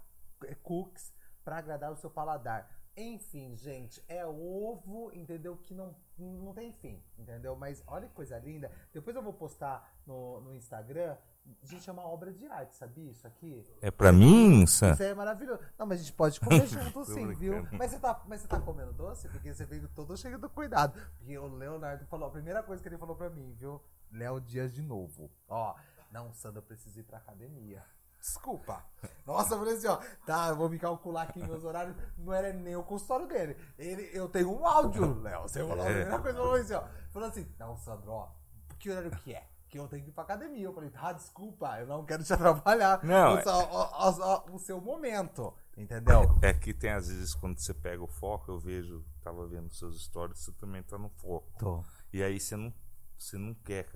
[0.43, 1.11] eh, cookies
[1.43, 2.69] para agradar o seu paladar.
[2.95, 5.57] Enfim, gente, é ovo, entendeu?
[5.57, 7.55] Que não, não tem fim, entendeu?
[7.55, 8.71] Mas olha que coisa linda.
[8.93, 11.17] Depois eu vou postar no, no Instagram.
[11.63, 13.65] Gente, é uma obra de arte, sabia isso aqui?
[13.81, 14.91] É pra mim, Sam?
[14.93, 15.59] Isso aí é maravilhoso.
[15.77, 17.67] Não, mas a gente pode comer junto sim, viu?
[17.71, 19.27] Mas você, tá, mas você tá comendo doce?
[19.29, 20.99] Porque você veio todo cheio do cuidado.
[21.17, 23.81] Porque o Leonardo falou, a primeira coisa que ele falou pra mim, viu?
[24.11, 25.31] Léo Dias de novo.
[25.47, 25.75] Ó,
[26.11, 27.83] não, Sandra, eu preciso ir pra academia.
[28.19, 28.85] Desculpa.
[29.25, 31.95] Nossa, eu falei assim, ó, tá, eu vou me calcular aqui meus horários.
[32.17, 33.57] Não era nem o consultório dele.
[33.77, 35.43] Ele, eu tenho um áudio, Léo.
[35.43, 35.93] Você falou a É.
[35.93, 36.83] primeira coisa falou assim, ó.
[37.11, 38.31] Falou assim, não, Sandro, ó,
[38.77, 39.47] que horário que é?
[39.71, 40.65] Que eu tenho que ir pra academia.
[40.65, 43.01] Eu falei, tá, desculpa, eu não quero te atrapalhar.
[43.03, 46.37] Não, só- ó, ó, ó, o seu momento, entendeu?
[46.41, 50.03] É que tem às vezes quando você pega o foco, eu vejo, tava vendo seus
[50.03, 51.47] stories, você também tá no foco.
[51.57, 51.83] Tô.
[52.11, 52.73] E aí você não,
[53.17, 53.87] você não quer.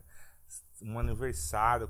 [0.81, 1.89] Um aniversário,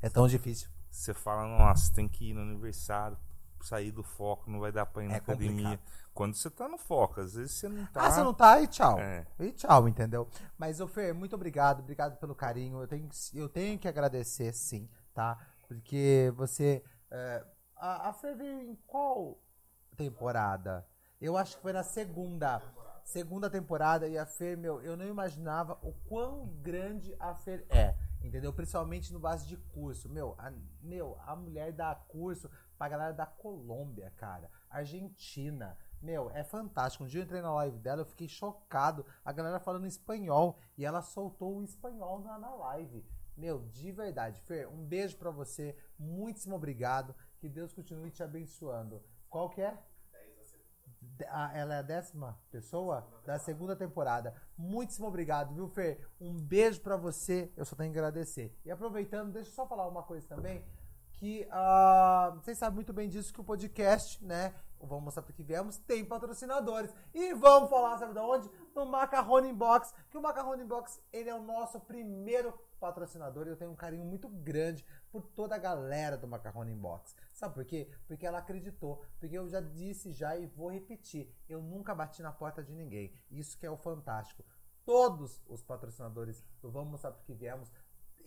[0.00, 0.68] É tão difícil.
[0.90, 3.18] você fala, nossa, tem que ir no aniversário,
[3.66, 5.70] sair do foco, não vai dar pra ir na É academia.
[5.78, 5.98] complicado.
[6.14, 8.06] Quando você tá no foco, às vezes você não tá.
[8.06, 8.60] Ah, você não tá?
[8.60, 8.98] E tchau.
[8.98, 9.24] É.
[9.38, 10.28] E tchau, entendeu?
[10.56, 11.80] Mas, ô Fer, muito obrigado.
[11.80, 12.80] Obrigado pelo carinho.
[12.80, 15.38] Eu tenho, que- eu tenho que agradecer, sim, tá?
[15.68, 16.82] Porque você...
[17.10, 17.44] é,
[17.76, 19.38] a, a Fer veio em qual
[19.96, 20.86] temporada?
[21.20, 22.62] Eu acho que foi na segunda.
[23.04, 24.06] Segunda temporada.
[24.08, 27.94] E a Fer, meu, eu não imaginava o quão grande a Fer é.
[28.22, 28.52] Entendeu?
[28.52, 30.08] Principalmente no base de curso.
[30.08, 30.52] Meu, a,
[30.82, 34.48] meu, a mulher dá curso pra galera da Colômbia, cara.
[34.70, 35.76] Argentina.
[36.00, 37.02] Meu, é fantástico.
[37.02, 39.04] Um dia eu entrei na live dela, eu fiquei chocado.
[39.24, 40.56] A galera falando espanhol.
[40.76, 43.04] E ela soltou o espanhol na, na live.
[43.36, 44.40] Meu, de verdade.
[44.42, 45.76] Fer, um beijo pra você.
[45.98, 47.14] Muitíssimo obrigado.
[47.38, 49.02] Que Deus continue te abençoando.
[49.28, 49.76] Qual que é?
[51.52, 54.34] Ela é a décima pessoa da segunda temporada.
[54.56, 56.08] Muitíssimo obrigado, viu, Fer?
[56.20, 57.52] Um beijo pra você.
[57.56, 58.56] Eu só tenho que agradecer.
[58.64, 60.64] E aproveitando, deixa eu só falar uma coisa também.
[61.18, 64.54] Que ah, vocês sabem muito bem disso que o podcast, né?
[64.80, 66.94] Vamos mostrar porque viemos, tem patrocinadores.
[67.12, 68.48] E vamos falar, sabe de onde?
[68.72, 69.92] No Macarrone Box.
[70.08, 73.48] Que o Macarrone Box, ele é o nosso primeiro patrocinador.
[73.48, 77.16] e Eu tenho um carinho muito grande por toda a galera do Macarrone Box.
[77.34, 77.90] Sabe por quê?
[78.06, 79.02] Porque ela acreditou.
[79.18, 81.34] Porque eu já disse já e vou repetir.
[81.48, 83.12] Eu nunca bati na porta de ninguém.
[83.28, 84.44] Isso que é o fantástico.
[84.84, 87.72] Todos os patrocinadores do Vamos Mostrar Porque Viemos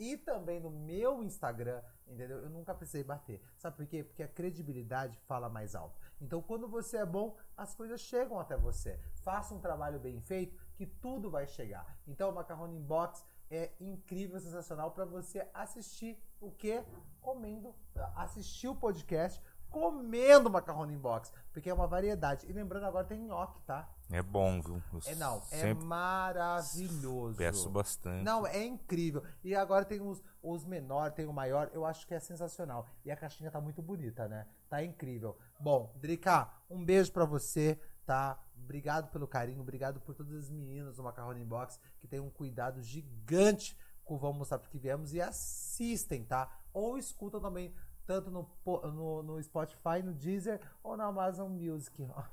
[0.02, 2.40] e também no meu Instagram, entendeu?
[2.40, 3.40] Eu nunca precisei bater.
[3.56, 4.04] Sabe por quê?
[4.04, 6.02] Porque a credibilidade fala mais alto.
[6.20, 9.00] Então, quando você é bom, as coisas chegam até você.
[9.22, 11.86] Faça um trabalho bem feito que tudo vai chegar.
[12.08, 16.84] Então, o Macarrone Inbox é incrível, sensacional para você assistir o que?
[17.22, 17.76] Comendo,
[18.16, 19.40] assistir o podcast
[19.72, 22.46] comendo macarrone inbox, porque é uma variedade.
[22.48, 23.90] E lembrando agora tem nhoque, tá?
[24.12, 24.84] É bom, viu?
[24.94, 27.38] Eu É não, é maravilhoso.
[27.38, 28.24] peço bastante.
[28.24, 29.24] Não, é incrível.
[29.44, 32.86] E agora tem os, os menores, tem o maior, eu acho que é sensacional.
[33.06, 34.46] E a caixinha tá muito bonita, né?
[34.70, 35.38] Tá incrível.
[35.60, 38.38] Bom, Drica, um beijo pra você, tá?
[38.64, 42.82] Obrigado pelo carinho, obrigado por todas as meninas do Macarrone Box que tem um cuidado
[42.82, 46.50] gigante com o Vamos Mostrar Porque Viemos e assistem, tá?
[46.74, 47.74] Ou escutam também,
[48.12, 48.46] tanto no,
[48.92, 52.06] no, no Spotify, no Deezer ou na Amazon Music.
[52.14, 52.24] Ó,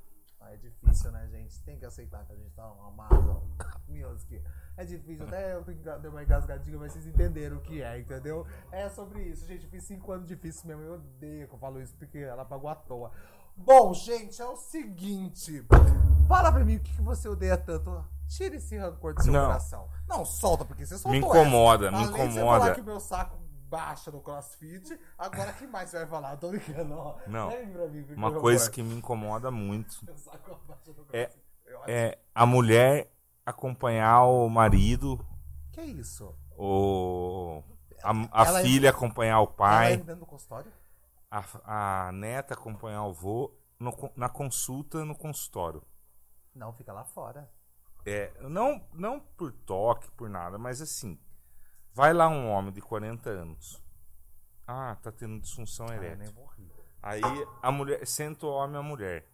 [0.50, 1.62] é difícil, né, gente?
[1.62, 3.40] Tem que aceitar que a gente tá uma massa.
[3.86, 4.42] Mioski.
[4.76, 8.44] É difícil, até eu dar uma engasgadinha, mas vocês entenderam o que é, entendeu?
[8.72, 9.64] É sobre isso, gente.
[9.64, 10.82] Eu fiz cinco anos difíceis mesmo.
[10.82, 13.12] Eu odeio que eu falo isso, porque ela pagou à toa.
[13.56, 15.64] Bom, gente, é o seguinte.
[16.26, 18.04] Fala pra mim o que, que você odeia tanto.
[18.28, 19.46] Tira esse rancor do seu Não.
[19.46, 19.88] coração.
[20.06, 21.96] Não, solta, porque você soltou Me incomoda, essa.
[21.96, 22.60] me Além de você incomoda.
[22.60, 23.38] falar que meu saco
[23.68, 26.32] baixa no crossfit, agora que mais vai falar?
[26.32, 27.18] Eu tô brincando, ó.
[27.26, 27.50] Não.
[28.16, 30.00] Uma coisa que me incomoda muito
[31.12, 31.30] É-
[31.86, 33.10] é a mulher
[33.44, 35.24] acompanhar o marido,
[35.72, 36.34] Que isso?
[36.56, 37.62] o,
[38.02, 40.72] a, a Ela é- filha acompanhar o Ela pai, dentro do consultório?
[41.30, 45.82] a, a neta acompanhar o vô no na consulta no consultório.
[46.54, 47.50] Não, fica lá fora.
[48.06, 51.18] É, não, não por toque, por nada, mas assim,
[51.98, 53.82] vai lá um homem de 40 anos.
[54.64, 56.32] Ah, tá tendo disfunção Ah, erétil.
[56.56, 56.70] rir.
[57.02, 57.20] Aí
[57.60, 59.28] a mulher, senta o homem e a mulher.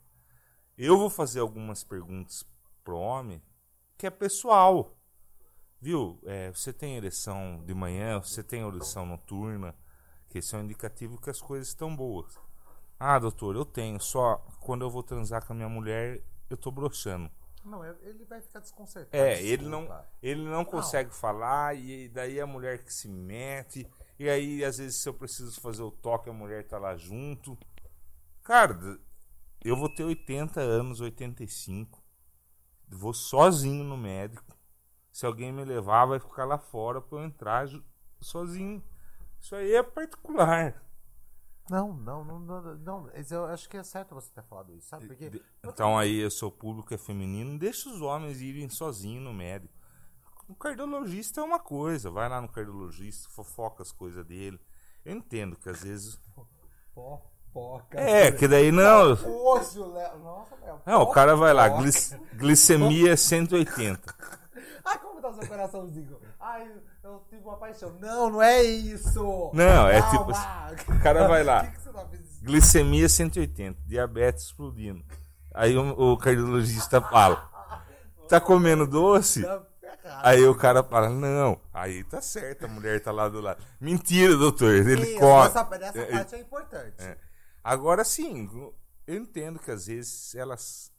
[0.78, 2.42] Eu vou fazer algumas perguntas
[2.82, 3.42] pro homem
[3.98, 4.96] que é pessoal.
[5.78, 6.18] Viu?
[6.24, 9.74] É, você tem ereção de manhã, você tem ereção noturna,
[10.30, 12.40] que esse é um indicativo que as coisas estão boas.
[12.98, 16.70] Ah, doutor, eu tenho, só quando eu vou transar com a minha mulher, eu tô
[16.70, 17.30] broxando.
[17.64, 19.16] Não, eu- ele vai ficar desconcertado.
[19.22, 19.88] É, ele não,
[20.22, 23.88] ele não consegue falar e daí a mulher que se mete.
[24.18, 27.56] E aí, às vezes, se eu preciso fazer o toque, a mulher tá lá junto.
[28.42, 28.78] Cara,
[29.64, 32.02] eu vou ter 80 anos, 85.
[32.86, 34.54] Vou sozinho no médico.
[35.10, 37.66] Se alguém me levar, vai ficar lá fora pra eu entrar
[38.20, 38.84] sozinho.
[39.40, 40.83] Isso aí é particular.
[41.70, 43.10] Não, não, não, não, não.
[43.30, 45.06] Eu acho que é certo você ter falado isso, sabe?
[45.06, 49.72] Porque Então aí o seu público é feminino, deixa os homens irem sozinhos no médico.
[50.46, 54.60] O cardiologista é uma coisa, vai lá no cardiologista, fofoca as coisas dele.
[55.04, 56.20] Eu entendo que às vezes.
[56.94, 57.98] fofoca.
[57.98, 59.14] É, que daí não.
[59.14, 59.16] Léo.
[60.22, 60.80] Nossa, Léo.
[60.84, 64.14] Não, o cara vai lá, glic- glicemia 180.
[64.84, 66.18] Ai, como tá seu coraçãozinho?
[66.40, 66.70] Ai,
[67.02, 67.96] eu tive uma paixão.
[68.00, 69.50] Não, não é isso.
[69.52, 70.74] Não, é Calma.
[70.76, 72.06] tipo O cara vai lá, que, que você tá
[72.42, 75.04] glicemia 180, diabetes explodindo.
[75.52, 77.48] Aí o, o cardiologista fala:
[78.28, 79.42] tá comendo doce?
[79.42, 79.62] Tá.
[80.22, 83.64] Aí o cara fala, não, aí tá certo, a mulher tá lá do lado.
[83.80, 85.46] Mentira, doutor, ele Isso, come.
[85.46, 86.94] Essa, essa É, parte é importante.
[86.98, 87.16] é.
[87.62, 88.46] Agora sim,
[89.06, 90.92] eu entendo que às vezes elas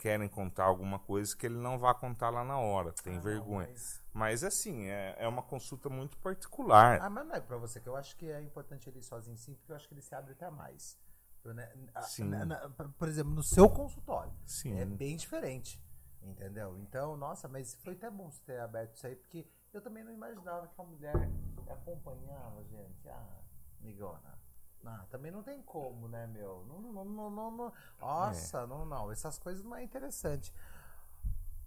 [0.00, 3.68] querem contar alguma coisa que ele não vai contar lá na hora, tem Ah, vergonha.
[3.68, 6.98] mas- Mas assim, é, é uma consulta muito particular.
[7.02, 9.36] Ah, mas não é pra você, que eu acho que é importante ele ir sozinho
[9.36, 10.98] sim, porque eu acho que ele se abre até mais.
[11.44, 12.24] Eu, né, a- Sim.
[12.24, 14.32] na- na- por exemplo, no seu consultório.
[14.46, 14.78] Sim.
[14.80, 15.78] É bem diferente.
[16.22, 16.76] Entendeu?
[16.78, 20.12] Então, nossa, mas foi até bom você ter aberto isso aí, porque eu também não
[20.12, 21.14] imaginava que a mulher
[21.68, 23.08] acompanhava, gente.
[23.08, 23.40] Ah,
[23.80, 24.38] amigona.
[24.84, 26.64] Ah, também não tem como, né, meu?
[26.66, 27.72] Não, não, não, não, não.
[28.00, 29.12] Nossa, não, não.
[29.12, 30.52] Essas coisas não é interessante.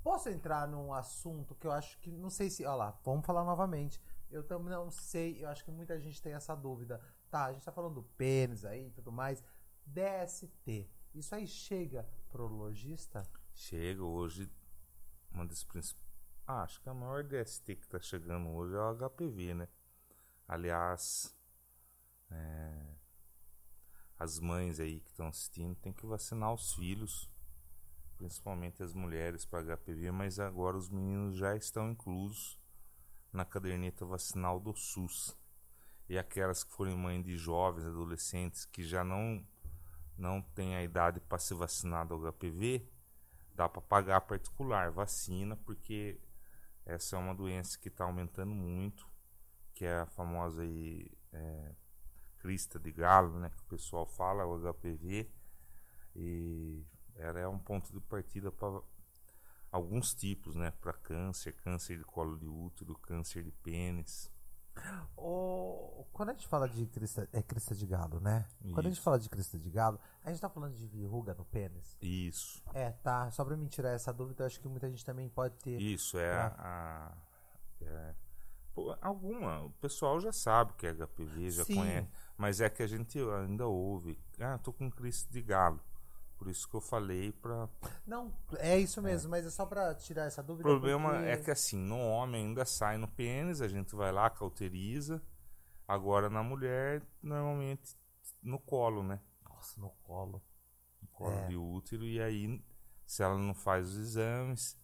[0.04, 2.12] Posso entrar num assunto que eu acho que.
[2.12, 2.66] Não sei se.
[2.66, 4.02] Olha lá, vamos falar novamente.
[4.32, 7.00] Eu também não sei, eu acho que muita gente tem essa dúvida.
[7.30, 9.44] Tá, a gente tá falando do pênis aí e tudo mais.
[9.86, 10.90] DST.
[11.14, 13.30] Isso aí chega pro lojista?
[13.54, 14.52] Chega hoje,
[15.32, 16.04] uma das principais.
[16.48, 19.68] Ah, acho que a maior DST que tá chegando hoje é o HPV, né?
[20.48, 21.38] Aliás,
[22.32, 22.96] é,
[24.18, 27.30] as mães aí que estão assistindo tem que vacinar os filhos,
[28.18, 32.60] principalmente as mulheres para HPV, mas agora os meninos já estão inclusos
[33.32, 35.36] na caderneta vacinal do SUS.
[36.08, 39.46] E aquelas que forem mãe de jovens, adolescentes que já não
[40.16, 42.88] não têm a idade para se vacinar do HPV,
[43.56, 46.20] dá para pagar particular vacina, porque
[46.86, 49.10] essa é uma doença que está aumentando muito,
[49.74, 51.76] que é a famosa aí, é,
[52.44, 55.32] crista de galo, né, que o pessoal fala, o HPV,
[56.14, 56.86] e
[57.16, 58.82] ela é um ponto de partida para
[59.72, 64.30] alguns tipos, né, para câncer, câncer de colo de útero, câncer de pênis.
[65.16, 68.46] O, quando a gente fala de crista, é crista de galo, né?
[68.74, 69.04] Quando a gente Isso.
[69.04, 71.96] fala de crista de galo, a gente tá falando de verruga no pênis?
[72.02, 72.62] Isso.
[72.74, 73.30] É, tá.
[73.30, 75.80] Só pra me tirar essa dúvida, eu acho que muita gente também pode ter.
[75.80, 76.56] Isso, é a.
[76.58, 77.18] a-
[77.82, 78.16] é-
[79.00, 79.62] alguma.
[79.66, 81.76] O pessoal já sabe que é HPV, já Sim.
[81.76, 82.10] conhece.
[82.38, 84.20] Mas é que a gente ainda ouve.
[84.40, 85.80] Ah, tô com crise de galo.
[86.38, 87.70] Por isso que eu falei pra.
[88.06, 90.68] Não, é isso mesmo, mas é só pra tirar essa O dúvida.
[90.68, 94.30] problema porque- é que assim, no homem ainda sai no pênis, a gente vai lá,
[94.30, 95.22] cauteriza.
[95.88, 97.96] Agora na mulher, normalmente
[98.42, 99.22] no colo, né?
[99.48, 100.42] Nossa, no colo.
[101.02, 101.48] No colo É.
[101.48, 102.04] de útero.
[102.04, 102.62] E aí,
[103.06, 104.78] se ela não faz os exames.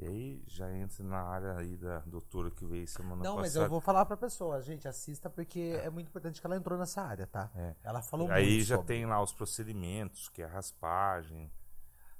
[0.00, 3.66] E aí já entra na área aí da doutora que veio semana Não, mas passada.
[3.66, 7.02] eu vou falar pra pessoa, gente, assista porque é muito importante que ela entrou nessa
[7.02, 7.50] área, tá?
[7.54, 7.74] É.
[7.84, 8.94] Ela falou Aí muito já sobre.
[8.94, 11.52] tem lá os procedimentos, que é a raspagem.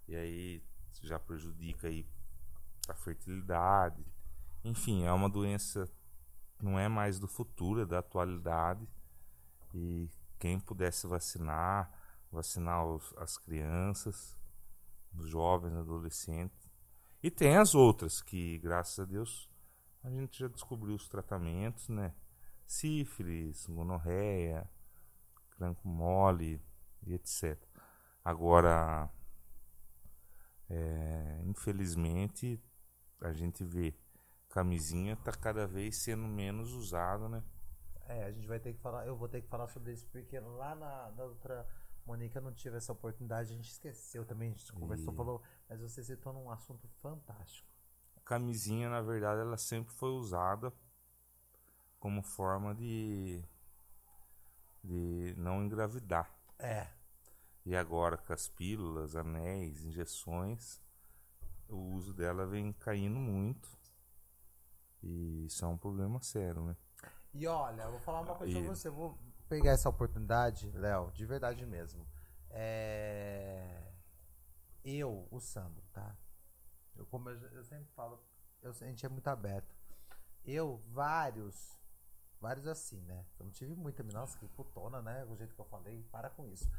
[0.07, 0.63] E aí
[1.01, 2.07] já prejudica aí
[2.87, 4.05] a fertilidade.
[4.63, 5.89] Enfim, é uma doença
[6.61, 8.87] não é mais do futuro, é da atualidade.
[9.73, 11.91] E quem pudesse vacinar,
[12.31, 14.37] vacinar os, as crianças,
[15.15, 16.70] os jovens, adolescentes.
[17.23, 19.51] E tem as outras que, graças a Deus,
[20.03, 22.15] a gente já descobriu os tratamentos, né?
[22.67, 24.69] Sífilis, gonorreia,
[25.51, 26.61] cranco mole
[27.03, 27.59] e etc.
[28.25, 29.11] Agora,
[30.69, 32.63] é, infelizmente,
[33.21, 33.95] a gente vê
[34.49, 37.43] camisinha tá cada vez sendo menos usada, né?
[38.09, 40.39] É, a gente vai ter que falar, eu vou ter que falar sobre isso, porque
[40.41, 41.67] lá na, na outra
[42.07, 45.81] Mônica não tive essa oportunidade, a gente esqueceu também, a gente conversou, E- falou, mas
[45.81, 47.69] você citou num assunto fantástico.
[48.25, 50.73] Camisinha, na verdade, ela sempre foi usada
[51.99, 53.43] como forma de
[54.83, 56.35] de não engravidar.
[56.59, 56.87] É,
[57.65, 60.81] E agora com as pílulas, anéis, injeções,
[61.69, 63.69] o uso dela vem caindo muito.
[65.03, 66.77] E isso é um problema sério, né?
[67.33, 68.91] E olha, eu vou falar uma coisa E- pra você.
[68.91, 69.17] Vou
[69.51, 72.07] pegar essa oportunidade, Léo, de verdade mesmo.
[72.51, 73.83] É...
[74.85, 76.17] Eu, o Sandro, tá?
[76.97, 78.23] Eu, como eu, eu sempre falo,
[78.63, 79.75] eu, a gente é muito aberto.
[80.45, 81.77] Eu, vários,
[82.41, 83.27] vários assim, né?
[83.41, 85.25] Eu não tive muita, nossa, que putona, né?
[85.25, 86.71] O jeito que eu falei, para com isso.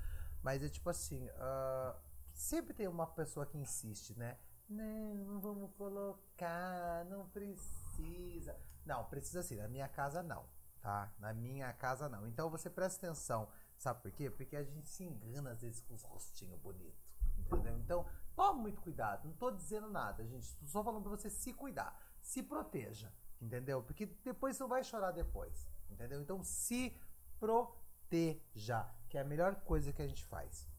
[0.41, 1.99] Mas é tipo assim, ah,
[2.34, 4.39] sempre tem uma pessoa que insiste, né?
[4.69, 8.57] Não, não vamos colocar, não precisa.
[8.86, 9.57] Não, precisa sim.
[9.57, 10.45] Na minha casa não,
[10.82, 11.11] tá?
[11.19, 12.27] Na minha casa não.
[12.27, 13.47] Então você presta atenção.
[13.77, 14.29] Sabe por quê?
[14.29, 17.11] Porque a gente se engana às vezes com os rostinhos bonitos.
[17.38, 17.77] Entendeu?
[17.77, 18.05] Então,
[18.36, 19.27] tome muito cuidado.
[19.27, 20.55] Não tô dizendo nada, gente.
[20.55, 21.99] Tô só falando pra você se cuidar.
[22.21, 23.11] Se proteja.
[23.41, 23.82] Entendeu?
[23.82, 25.67] Porque depois você vai chorar depois.
[25.89, 26.21] Entendeu?
[26.21, 26.95] Então se
[27.39, 28.88] proteja.
[29.09, 30.69] Que é a melhor coisa que a gente faz.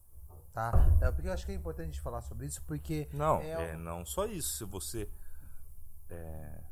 [0.53, 0.71] Tá?
[1.01, 3.09] É, porque eu acho que é importante a gente falar sobre isso, porque.
[3.11, 4.57] Não, é é, não só isso.
[4.57, 5.11] Se você,
[6.09, 6.63] é,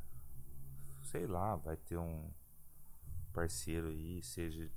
[1.02, 2.32] sei lá, vai ter um
[3.32, 4.70] parceiro aí, seja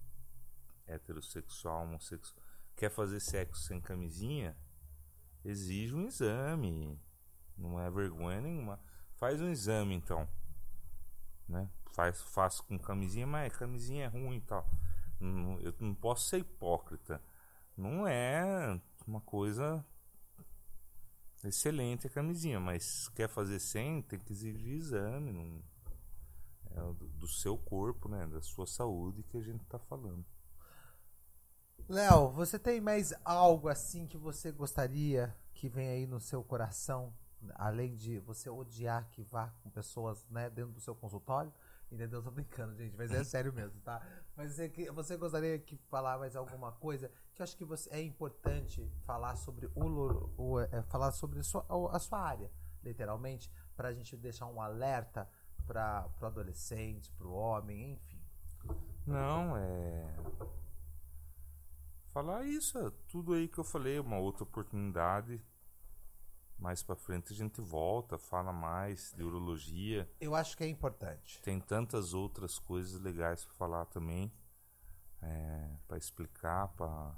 [0.88, 2.42] heterossexual, homossexual,
[2.76, 4.56] quer fazer sexo sem camisinha,
[5.44, 7.00] exige um exame.
[7.58, 8.80] Não é vergonha nenhuma.
[9.16, 10.28] Faz um exame então.
[11.48, 11.70] Né?
[11.92, 14.70] Faz, faço com camisinha, mas camisinha é ruim e tal.
[15.62, 17.22] Eu não posso ser hipócrita.
[17.78, 19.86] Não é uma coisa
[21.44, 25.32] excelente a camisinha, mas quer fazer sem, tem que exigir exame.
[25.32, 25.62] Não,
[26.76, 28.28] é do, do seu corpo, né?
[28.28, 30.26] Da sua saúde que a gente tá falando.
[31.88, 37.14] Léo, você tem mais algo assim que você gostaria que venha aí no seu coração,
[37.56, 41.54] além de você odiar que vá com pessoas né, dentro do seu consultório?
[41.92, 42.22] Entendeu?
[42.24, 44.02] Tô brincando, gente, mas é sério mesmo, tá?
[44.36, 47.88] Mas você, que- você gostaria que falar mais alguma coisa que eu acho que você,
[47.92, 52.52] é importante falar sobre o, o é, falar sobre a sua, a sua área,
[52.84, 55.30] literalmente, pra gente deixar um alerta
[55.66, 58.22] para o adolescente, pro homem, enfim.
[59.06, 60.16] Não, é.
[62.08, 65.44] Falar isso, é tudo aí que eu falei, uma outra oportunidade.
[66.58, 70.10] Mais pra frente a gente volta, fala mais de urologia.
[70.22, 71.42] Eu acho que é importante.
[71.42, 74.32] Tem tantas outras coisas legais pra falar também,
[75.22, 77.14] é, para explicar, para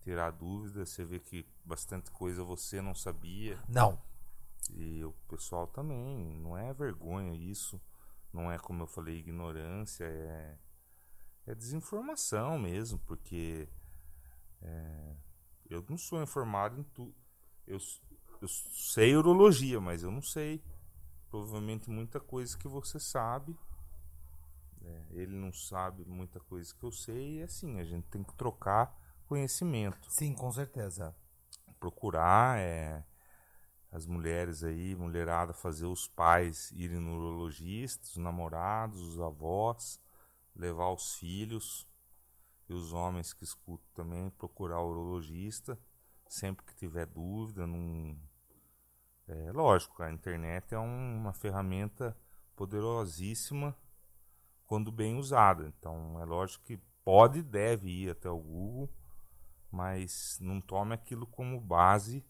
[0.00, 0.88] tirar dúvidas.
[0.88, 4.00] Você vê que bastante coisa você não sabia Não.
[4.72, 6.38] E o pessoal também.
[6.38, 7.80] Não é vergonha isso,
[8.32, 10.58] não é como eu falei ignorância, é,
[11.46, 13.68] é desinformação mesmo, porque
[14.62, 15.16] é,
[15.68, 17.14] eu não sou informado em tudo.
[17.66, 17.78] Eu,
[18.40, 20.62] eu sei urologia, mas eu não sei
[21.30, 23.56] provavelmente muita coisa que você sabe.
[24.82, 28.34] É, ele não sabe muita coisa que eu sei, e assim, a gente tem que
[28.34, 28.94] trocar
[29.26, 30.10] conhecimento.
[30.10, 31.16] Sim, com certeza.
[31.80, 33.04] Procurar é,
[33.94, 40.00] as mulheres aí, mulherada, fazer os pais irem no urologista, os namorados, os avós,
[40.54, 41.86] levar os filhos
[42.68, 45.78] e os homens que escutam também, procurar o urologista
[46.28, 47.68] sempre que tiver dúvida.
[47.68, 48.18] Não...
[49.28, 52.16] É lógico, a internet é um- uma ferramenta
[52.56, 53.76] poderosíssima
[54.66, 55.72] quando bem usada.
[55.78, 58.90] Então é lógico que pode e deve ir até o Google,
[59.70, 62.24] mas não tome aquilo como base.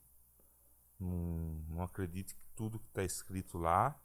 [0.99, 3.99] Não, não acredite que tudo que está escrito lá.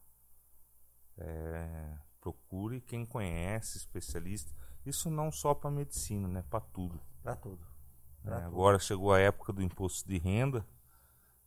[1.18, 4.52] É, procure quem conhece, especialista.
[4.86, 6.44] Isso não só para medicina, né?
[6.50, 7.00] Para tudo.
[7.22, 7.60] Pra tudo.
[7.60, 7.66] né?
[8.24, 8.48] Pra tudo.
[8.48, 10.66] Agora chegou a época do imposto de renda.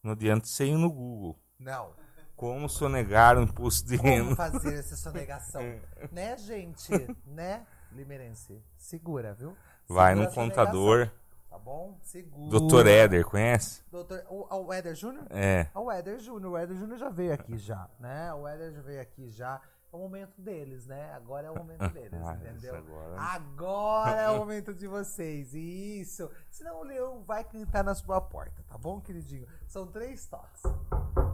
[0.03, 1.41] Não adianta você ir no Google.
[1.59, 1.95] Não.
[2.37, 4.35] Como sonegar o imposto de Como renda?
[4.37, 5.63] fazer essa sonegação?
[6.11, 6.91] né, gente?
[7.25, 7.67] Né?
[7.93, 8.63] Limerense.
[8.77, 9.57] Segura, viu?
[9.87, 11.11] Vai Segura no a contador,
[11.53, 11.99] tá bom?
[12.01, 12.51] Segura.
[12.51, 13.83] Doutor Éder, conhece?
[13.91, 15.27] Doutor, o, o Éder Júnior?
[15.29, 15.67] É.
[15.75, 18.33] O Éder Júnior, o Éder Júnior já veio aqui já, né?
[18.33, 19.61] O Éder já veio aqui já.
[19.93, 21.13] É o momento deles, né?
[21.13, 22.75] Agora é o momento deles, Ah, entendeu?
[22.75, 25.53] agora- Agora é o momento de vocês.
[25.53, 26.31] Isso.
[26.51, 29.47] Senão o leão vai cantar na sua porta, tá bom, queridinho?
[29.69, 30.63] São três toques.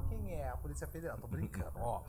[0.09, 0.49] Quem é?
[0.49, 1.17] A Polícia Federal.
[1.19, 2.03] Tô brincando, ó.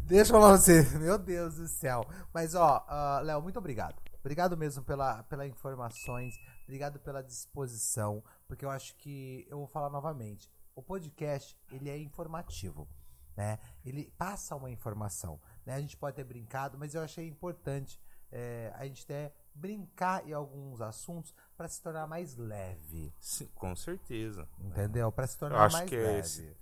[0.00, 0.82] Deixa eu falar pra você.
[0.98, 2.04] Meu Deus do céu.
[2.34, 3.94] Mas, ó, ah, Léo, muito obrigado.
[4.20, 6.34] Obrigado mesmo pela, pela informações.
[6.64, 8.22] Obrigado pela disposição.
[8.46, 12.88] Porque eu acho que, eu vou falar novamente, o podcast, ele é informativo.
[13.36, 13.58] Né?
[13.84, 15.40] Ele passa uma informação.
[15.64, 15.74] Né?
[15.74, 18.00] A gente pode ter brincado, mas eu achei importante
[18.30, 23.12] é, a gente até brincar em alguns assuntos para se tornar mais leve.
[23.20, 24.48] Sim, com certeza.
[24.58, 25.10] Entendeu?
[25.12, 26.18] Para se Eu tornar acho mais que é leve.
[26.20, 26.56] esse.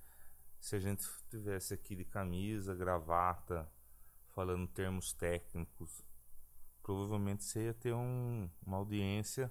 [0.60, 3.68] Se a gente tivesse aqui de camisa, gravata,
[4.34, 6.04] falando termos técnicos,
[6.82, 9.50] provavelmente você ia ter um- uma audiência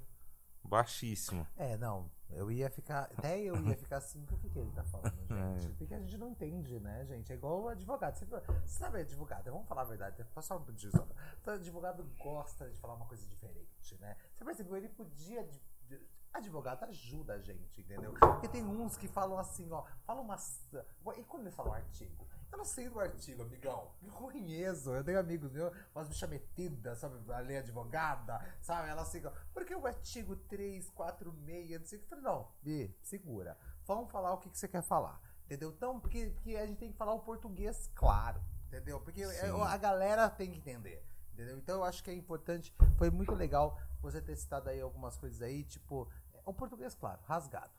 [0.70, 1.48] baixíssima.
[1.58, 2.10] É, não.
[2.30, 3.10] Eu ia ficar.
[3.18, 5.60] Até eu ia ficar assim, por que, que ele tá falando, É.
[5.60, 5.74] gente?
[5.76, 7.32] Porque a gente não entende, né, gente?
[7.32, 8.16] É igual o advogado.
[8.16, 10.24] Você, você sabe advogado, vamos falar a verdade.
[10.40, 11.08] Só um só?
[11.42, 14.16] Então, advogado gosta de falar uma coisa diferente, né?
[14.34, 14.78] Você percebeu?
[14.78, 15.48] Ele podia.
[16.32, 18.14] Advogado ajuda a gente, entendeu?
[18.14, 20.64] Porque tem uns que falam assim, ó, falam umas.
[21.18, 22.29] E quando eles falam artigo?
[22.52, 23.92] Eu não sei do artigo, amigão.
[24.02, 27.32] Eu conheço, eu tenho amigos meus, umas bichas metidas, sabe?
[27.32, 28.90] A lei advogada, sabe?
[28.90, 29.32] Elas ficam.
[29.54, 32.06] Porque o artigo 346, não sei o que.
[32.06, 33.58] Eu falei, não, Bi, segura.
[33.86, 35.22] Vamos falar o que, que você quer falar.
[35.46, 35.70] Entendeu?
[35.72, 38.42] Então, porque, porque a gente tem que falar o português claro.
[38.68, 39.00] Entendeu?
[39.00, 39.62] Porque é- Sim.
[39.62, 41.04] a galera tem que entender.
[41.34, 41.58] Entendeu?
[41.58, 42.74] Então eu acho que é importante.
[42.98, 46.08] Foi muito legal você ter citado aí algumas coisas aí, tipo,
[46.46, 47.72] o português claro, rasgado.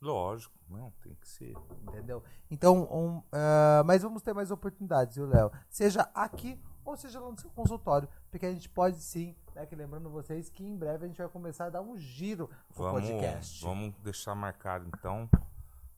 [0.00, 1.54] Lógico, não, tem que ser.
[1.82, 2.22] Entendeu?
[2.50, 5.50] Então, um, ah, mas vamos ter mais oportunidades, viu, Léo?
[5.68, 8.08] Seja aqui ou seja lá no seu consultório.
[8.30, 11.28] Porque a gente pode sim, né, que lembrando vocês que em breve a gente vai
[11.28, 13.62] começar a dar um giro no Vamos, podcast.
[13.62, 15.28] vamos deixar marcado então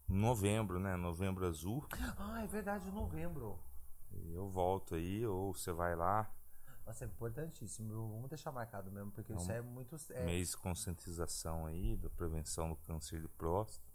[0.09, 0.96] novembro, né?
[0.96, 1.86] Novembro azul.
[2.18, 3.59] Ah, é verdade, novembro.
[4.32, 6.30] Eu volto aí, ou você vai lá,
[6.84, 8.09] Nossa, é importantíssimo.
[8.11, 9.96] Vamos deixar marcado mesmo, porque isso Vamos- é muito.
[10.11, 13.91] É, mês de conscientização aí da prevenção do câncer de próstata.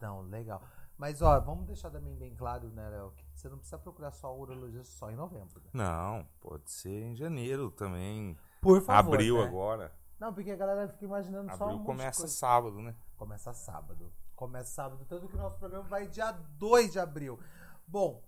[0.00, 0.62] Não, legal.
[0.96, 3.12] Mas, ó, vamos deixar também bem claro, né, Léo?
[3.12, 5.60] Que você não precisa procurar só urologista só em novembro.
[5.62, 5.70] né?
[5.72, 8.36] Não, pode ser em janeiro também.
[8.60, 9.14] Por favor.
[9.14, 9.44] Abril né?
[9.44, 9.92] agora.
[10.18, 12.94] Não, porque a galera fica imaginando só um Abril de começa sábado, né?
[13.16, 14.12] Começa sábado.
[14.36, 17.38] Começa sábado, tanto que o nosso programa vai dia 2 de abril.
[17.86, 18.22] Bom,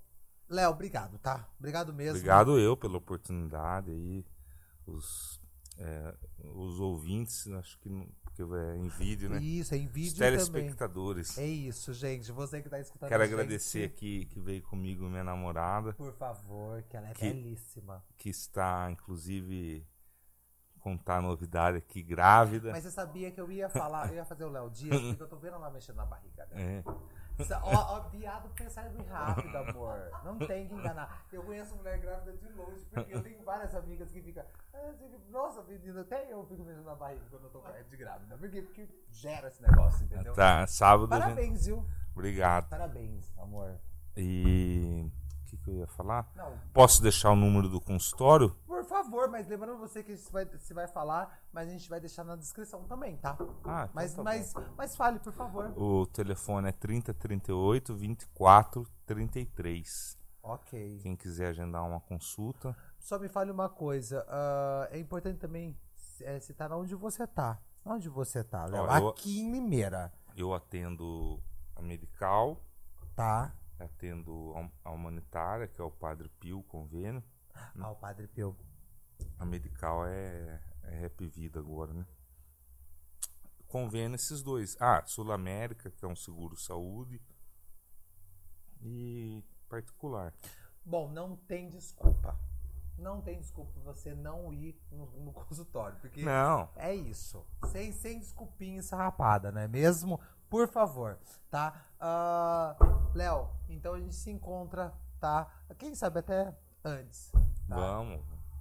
[0.48, 1.48] Léo, obrigado, tá?
[1.58, 2.16] Obrigado mesmo.
[2.16, 4.26] Obrigado eu pela oportunidade aí.
[4.86, 5.41] Os,
[5.78, 6.14] é,
[6.44, 9.38] os ouvintes, acho que não- porque é em vídeo, né?
[9.42, 10.30] Isso, é em Os vídeo também.
[10.32, 11.36] telespectadores.
[11.38, 12.32] É isso, gente.
[12.32, 16.12] Você que tá escutando Quero a gente, agradecer aqui que veio comigo minha namorada, Por
[16.14, 18.02] favor, que ela é Que- belíssima.
[18.16, 19.86] que está, inclusive,
[20.80, 22.70] contar novidade aqui, grávida.
[22.72, 25.28] Mas você sabia que eu ia falar, eu ia fazer o Léo Dias, porque eu
[25.28, 26.60] tô vendo ela mexendo na barriga dela.
[26.60, 26.82] É.
[27.62, 30.11] Ó, ó, viado percebe rápido, amor.
[30.24, 31.24] Não tem que enganar.
[31.32, 34.45] Eu conheço mulher grávida de longe, porque eu tenho várias amigas que ficam.
[34.74, 34.93] "Ah,
[35.30, 38.36] Nossa, menina, até eu fico mexendo na barriga quando eu tô de grávida.
[38.36, 38.62] Por quê?
[38.62, 40.34] Porque gera esse negócio, entendeu?
[40.34, 41.12] Tá, sábado.
[41.12, 41.86] a gente- Parabéns, viu?
[42.14, 42.68] Obrigado.
[42.68, 43.78] Parabéns, amor.
[44.16, 45.11] E.
[45.53, 46.26] Que, que eu ia falar?
[46.34, 48.57] Não, Posso deixar o número do consultório?
[48.66, 52.00] por favor, mas lembrando você que você vai, você vai falar, mas a gente vai
[52.00, 53.36] deixar na descrição também, tá?
[53.64, 55.68] Ah, então Mas, tá mas, mas fale, por favor.
[55.70, 56.00] bom.
[56.00, 60.18] O telefone é 3038 24 33.
[60.42, 60.98] Ok.
[61.03, 62.74] Quem quiser agendar uma consulta.
[62.98, 64.24] Só me fale uma coisa.
[64.28, 65.78] ah, é importante também
[66.22, 67.59] é, citar onde você tá.
[67.84, 68.82] Onde você tá, Léo?
[68.84, 71.40] Ó, eu- Aqui em Limeira, Eu atendo
[71.76, 72.61] a medical,
[73.14, 73.53] tá?
[73.85, 77.22] Atendo a- a humanitária, que é o Padre Pio Convênio.
[77.78, 78.57] Ah, o Padre Pio.
[79.39, 82.07] A medical é, é Rap Vida agora, né?
[83.68, 84.76] Convênio esses dois.
[84.80, 87.20] Ah, Sul América, que é um seguro saúde.
[88.83, 90.35] E particular.
[90.85, 92.39] Bom, não tem desculpa.
[92.99, 97.45] Não tem desculpa você não ir no, no consultório, porque Não, é isso.
[97.70, 100.20] Sem, sem desculpinha sarrapada, não é mesmo?
[100.53, 101.18] Por favor,
[101.50, 101.82] tá?
[101.98, 102.76] Ah,
[103.14, 105.50] Léo, então a gente se encontra, tá?
[105.78, 107.32] Quem sabe até antes.
[107.66, 107.74] Tá?
[107.74, 108.20] vamos.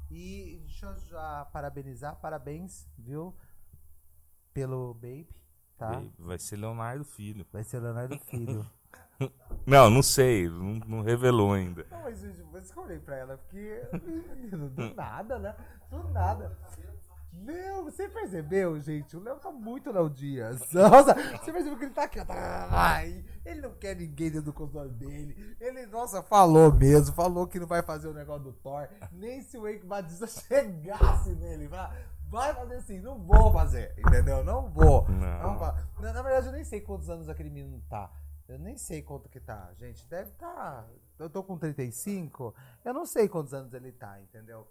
[0.10, 3.36] E deixa eu já parabenizar, parabéns, viu?
[4.54, 5.36] Pelo Baby,
[5.78, 6.02] tá?
[6.18, 7.46] Vai ser Leonardo Filho.
[7.52, 8.66] Vai ser Leonardo Filho.
[9.68, 11.86] Não, não sei, não, não revelou ainda.
[11.92, 13.80] Não, mas eu escolhi pra ela, porque
[14.50, 15.56] do nada, né?
[15.92, 16.58] Do nada.
[17.34, 19.16] Léo, você percebeu, gente?
[19.16, 20.60] O Léo tá muito Léo Dias.
[20.72, 22.26] Nossa, você percebeu que ele tá aqui, ó.
[22.30, 25.56] Ai, ele não quer ninguém dentro do consultório dele.
[25.60, 27.16] Ele, nossa, falou mesmo.
[27.16, 28.88] Falou que não vai fazer o negócio do Thor.
[29.12, 31.68] Nem se o Wake Batista chegasse nele.
[31.68, 34.44] Vai, vai fazer assim, não vou fazer, entendeu?
[34.44, 35.08] Não vou.
[35.10, 35.60] Não.
[36.00, 38.12] Na, na verdade, eu nem sei quantos anos aquele menino tá.
[38.48, 40.06] Eu nem sei quanto que tá, gente.
[40.08, 40.86] Deve tá.
[41.18, 42.54] Eu tô com 35.
[42.84, 44.68] Eu não sei quantos anos ele tá, entendeu?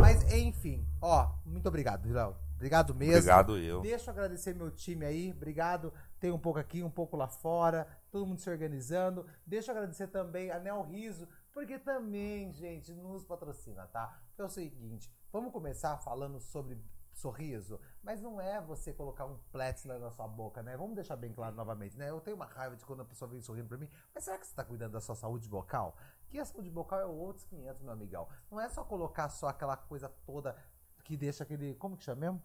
[0.00, 2.36] Mas, enfim, ó, muito obrigado, Léo.
[2.54, 3.14] Obrigado mesmo.
[3.14, 3.80] Obrigado eu.
[3.80, 5.30] Deixa eu agradecer meu time aí.
[5.30, 5.92] Obrigado.
[6.18, 7.86] Tem um pouco aqui, um pouco lá fora.
[8.10, 9.24] Todo mundo se organizando.
[9.46, 14.20] Deixa eu agradecer também a Nel Riso, porque também, gente, nos patrocina, tá?
[14.34, 16.76] Então é o seguinte, vamos começar falando sobre
[17.18, 20.76] sorriso, mas não é você colocar um Pletzler na sua boca, né?
[20.76, 22.10] Vamos deixar bem claro novamente, né?
[22.10, 24.46] Eu tenho uma raiva de quando a pessoa vem sorrindo pra mim, mas será que
[24.46, 25.96] você tá cuidando da sua saúde vocal?
[26.28, 28.28] Que a saúde vocal é outros 500, meu amigão.
[28.50, 30.56] Não é só colocar só aquela coisa toda
[31.04, 32.42] que deixa aquele, como que chama mesmo?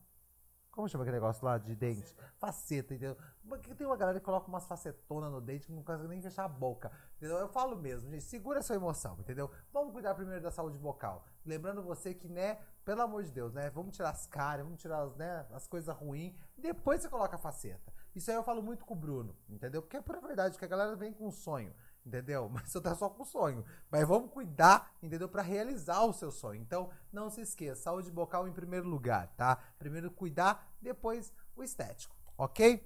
[0.71, 2.15] Como chama aquele negócio lá de dente?
[2.39, 3.15] Faceta, entendeu?
[3.47, 6.45] Porque tem uma galera que coloca umas facetonas no dente que não consegue nem fechar
[6.45, 6.91] a boca.
[7.17, 7.37] Entendeu?
[7.37, 9.51] Eu falo mesmo, gente, segura a sua emoção, entendeu?
[9.71, 11.25] Vamos cuidar primeiro da saúde vocal.
[11.45, 13.69] Lembrando você que, né, pelo amor de Deus, né?
[13.69, 16.33] Vamos tirar as caras, vamos tirar as, né, as coisas ruins.
[16.57, 17.93] Depois você coloca a faceta.
[18.15, 19.81] Isso aí eu falo muito com o Bruno, entendeu?
[19.81, 21.71] Porque é pura verdade, que a galera vem com um sonho
[22.05, 22.49] entendeu?
[22.53, 23.63] Mas você tá só com sonho.
[23.89, 25.27] Mas vamos cuidar, entendeu?
[25.27, 26.61] Para realizar o seu sonho.
[26.61, 29.57] Então, não se esqueça, saúde bucal em primeiro lugar, tá?
[29.77, 32.85] Primeiro cuidar, depois o estético, ok?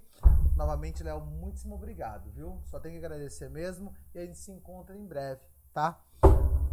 [0.55, 2.59] Novamente, Léo, muitíssimo obrigado, viu?
[2.65, 5.41] Só tenho que agradecer mesmo e a gente se encontra em breve,
[5.74, 6.01] tá?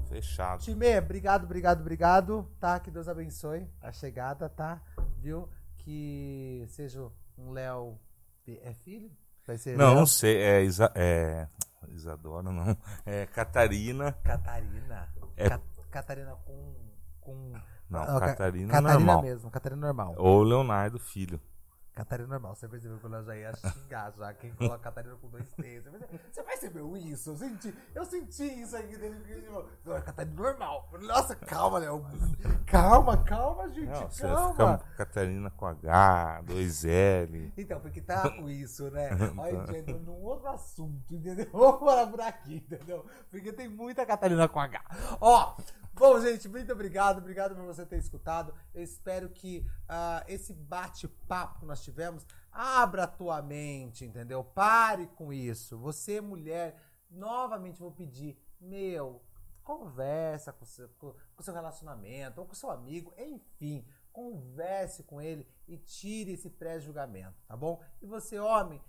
[0.09, 0.63] Fechado.
[0.63, 2.79] Time, obrigado, obrigado, obrigado, tá?
[2.81, 4.81] Que Deus abençoe a chegada, tá?
[5.19, 5.49] Viu?
[5.77, 7.99] Que seja um Léo.
[8.47, 9.11] É filho?
[9.47, 9.99] Vai ser Não, Léo?
[10.01, 10.37] não sei.
[10.37, 11.49] É, é
[11.91, 12.77] Isadora, não.
[13.07, 14.13] É Catarina.
[14.25, 15.09] Catarina.
[15.37, 15.61] É- Ca-
[15.91, 16.75] Catarina com.
[17.21, 17.53] com...
[17.89, 19.23] Não, Ah, Ca- Catarina, Catarina normal.
[19.23, 20.15] mesmo, Catarina normal.
[20.19, 21.41] Ou Leonardo Filho.
[21.95, 22.55] Catarina normal.
[22.57, 24.35] Você percebeu que eu já ia xingar já.
[24.35, 25.85] Quem coloca Catarina com dois T's.
[26.33, 27.31] Você percebeu- isso?
[27.31, 29.21] Eu senti, eu senti isso aqui dele.
[29.25, 30.89] tipo, Não, é Catarina normal.
[31.03, 32.05] Nossa, calma, Léo.
[32.67, 33.87] Calma, calma, gente.
[33.87, 34.79] Não, você calma.
[34.79, 37.53] fica Catarina com H, dois L.
[37.57, 39.11] Então, porque tá com isso, né?
[39.39, 41.49] Olha, a gente entrou num outro assunto, entendeu?
[41.53, 43.05] Vamos parar por aqui, entendeu?
[43.31, 44.83] Porque tem muita Catarina com H.
[45.21, 45.57] Ó,
[45.95, 47.19] bom, gente, muito obrigado.
[47.19, 48.55] Obrigado por você ter escutado.
[48.75, 54.45] Eu espero que ah, esse bate-papo que nós tivemos abra a tua mente, entendeu?
[54.45, 55.79] Pare com isso.
[55.79, 56.77] Você, mulher,
[57.11, 59.23] novamente vou pedir, meu,
[59.63, 65.49] conversa com seu, com, com seu relacionamento, ou com seu amigo, enfim, converse com ele
[65.67, 67.83] e tire esse pré-julgamento, tá bom?
[68.01, 68.81] E você, homem,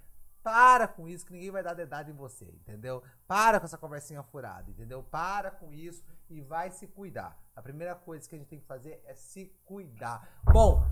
[0.46, 3.02] para com isso, que ninguém vai dar dedada em você, entendeu?
[3.28, 5.02] Para com essa conversinha furada, entendeu?
[5.02, 7.36] Para com isso e vai se cuidar.
[7.56, 10.30] A primeira coisa que a gente tem que fazer é se cuidar.
[10.44, 10.86] Bom,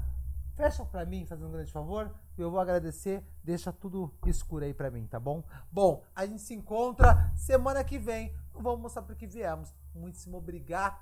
[0.55, 2.11] fecha pra mim, fazendo um grande favor.
[2.35, 3.23] Eu vou agradecer.
[3.43, 5.43] Deixa tudo escuro aí pra mim, tá bom?
[5.71, 8.35] Bom, a gente se encontra semana que vem.
[8.53, 9.71] Vamos mostrar pro que viemos.
[9.93, 10.97] Muitíssimo obrigado.